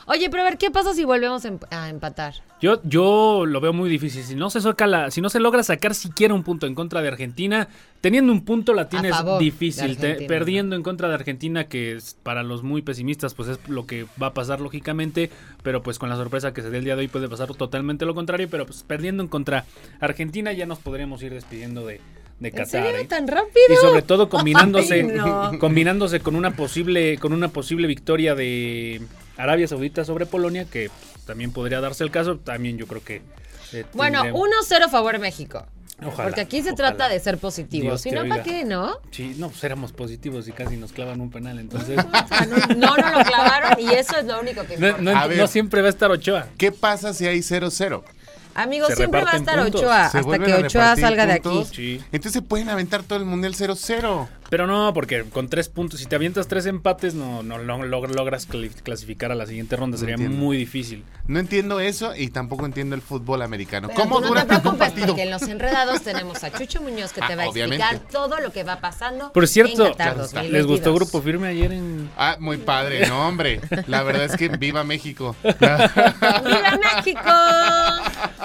[0.09, 2.35] Oye, pero a ver, ¿qué pasa si volvemos a emp- a empatar?
[2.61, 4.23] Yo, yo lo veo muy difícil.
[4.23, 7.03] Si no se saca la, si no se logra sacar siquiera un punto en contra
[7.03, 7.67] de Argentina,
[8.01, 9.97] teniendo un punto la tienes difícil.
[9.97, 13.85] Te- perdiendo en contra de Argentina, que es para los muy pesimistas, pues es lo
[13.87, 15.29] que va a pasar lógicamente.
[15.65, 18.07] Pero pues con la sorpresa que se dé el día de hoy puede pasar totalmente
[18.07, 18.47] lo contrario.
[18.49, 19.65] Pero pues perdiendo en contra
[20.01, 22.01] Argentina ya nos podríamos ir despidiendo de,
[22.39, 22.69] de ¿En Qatar.
[22.85, 23.07] serio ¿eh?
[23.07, 23.73] tan rápido?
[23.73, 25.59] Y sobre todo combinándose, Ay, no.
[25.59, 29.03] combinándose con una posible, con una posible victoria de
[29.37, 30.91] Arabia Saudita sobre Polonia, que
[31.27, 32.37] también podría darse el caso.
[32.39, 33.23] También yo creo que.
[33.73, 35.67] eh, Bueno, tendría- 1-0 favor México.
[36.05, 36.91] Ojalá, Porque aquí se ojalá.
[36.91, 37.87] trata de ser positivos.
[37.89, 38.99] Dios Si no, ¿para qué, no?
[39.11, 41.97] Sí, no, pues éramos positivos y casi nos clavan un penal, entonces.
[42.77, 45.81] No, no, no lo clavaron y eso es lo único que no, no- no siempre
[45.81, 46.49] va a estar Ochoa.
[46.59, 48.03] ¿Qué pasa si hay 0-0?
[48.55, 49.81] Amigos, Se siempre va a estar puntos.
[49.83, 51.65] Ochoa Se hasta que Ochoa salga de aquí.
[51.75, 52.01] Sí.
[52.13, 54.29] Entonces se pueden aventar todo el mundial 0-0.
[54.49, 58.09] Pero no, porque con tres puntos, si te avientas tres empates, no, no, lo- log-
[58.15, 58.47] logras
[58.83, 59.99] clasificar a la siguiente ronda.
[59.99, 60.37] Sería entiendo.
[60.39, 61.05] muy difícil.
[61.27, 63.89] No entiendo eso y tampoco entiendo el fútbol americano.
[63.89, 65.07] Pero ¿Cómo tú dura no te tanto un preocupes, partido?
[65.09, 68.39] porque en Los Enredados tenemos a Chucho Muñoz que te Ah, va a explicar todo
[68.41, 70.41] lo que va pasando Por cierto, en Qatar Claro está.
[70.43, 70.53] 2022.
[70.53, 73.61] ¿les gustó Grupo Firme ayer en, Ah, muy padre, no, hombre.
[73.89, 75.35] La verdad es que viva México.
[75.43, 77.21] ¡Viva México!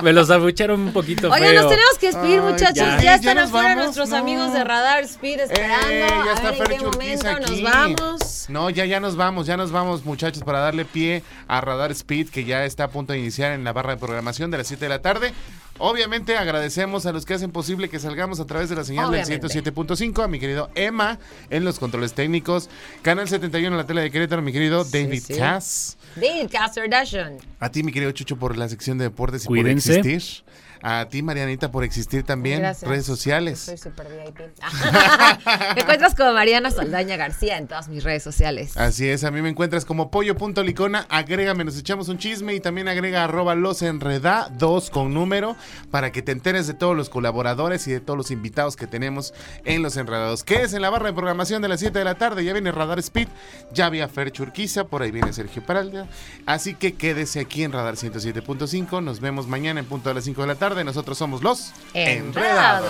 [0.02, 1.62] Me los abucharon un poquito Oigan, feo.
[1.62, 2.76] nos tenemos que despedir, Ay, muchachos.
[2.76, 2.98] ya.
[2.98, 3.84] Ya, ¿Ya están afuera vamos?
[3.84, 4.16] nuestros No.
[4.18, 5.88] amigos de Radar Speed esperando.
[5.90, 7.62] Eh, ya a está momento aquí.
[7.64, 8.46] nos vamos.
[8.50, 12.30] No, ya, ya nos vamos, ya nos vamos, muchachos, para darle pie a Radar Speed,
[12.30, 14.86] que ya está a punto de iniciar en la barra de programación de las 7
[14.86, 15.34] de la tarde.
[15.78, 19.40] Obviamente agradecemos a los que hacen posible que salgamos a través de la señal Obviamente.
[19.40, 21.18] del 107.5, a mi querido Emma
[21.50, 22.70] en los controles técnicos,
[23.02, 25.36] Canal 71 en la tele de Querétaro, mi querido David sí.
[25.36, 25.98] Cass.
[26.16, 27.38] David Casterdashion.
[27.60, 29.98] A ti, mi querido Chucho, por la sección de deportes y Cuídense.
[30.00, 30.44] por existir.
[30.82, 32.60] A ti, Marianita, por existir también.
[32.60, 32.90] Gracias.
[32.90, 33.72] Redes Soy sociales.
[33.82, 34.40] super VIP.
[35.76, 38.76] me encuentras como Mariana Saldaña García en todas mis redes sociales.
[38.78, 42.88] Así es, a mí me encuentras como pollo.licona, agrégame, nos echamos un chisme y también
[42.88, 45.56] agrega arroba los enredados con número
[45.92, 49.34] para que te enteres de todos los colaboradores y de todos los invitados que tenemos
[49.66, 50.44] en los enredados.
[50.44, 52.44] ¿Qué es en la barra de programación de las 7 de la tarde?
[52.44, 53.28] Ya viene Radar Speed,
[53.74, 56.08] ya vi a Fer Churquiza, por ahí viene Sergio Paralda.
[56.46, 60.42] Así que quédese aquí en Radar 107.5, nos vemos mañana en punto a las 5
[60.42, 60.84] de la tarde.
[60.86, 62.90] Nosotros somos los Enredados.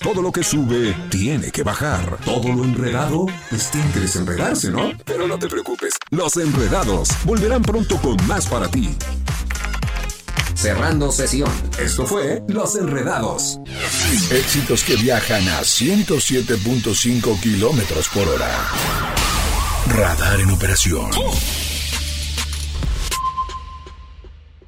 [0.00, 2.18] Todo lo que sube tiene que bajar.
[2.24, 4.92] Todo lo enredado, pues tiene que desenredarse, ¿no?
[5.04, 8.96] Pero no te preocupes, los enredados volverán pronto con más para ti.
[10.54, 11.50] Cerrando sesión.
[11.78, 13.60] Esto fue Los Enredados.
[14.30, 19.29] Éxitos que viajan a 107.5 kilómetros por hora.
[19.86, 21.10] Radar en operación.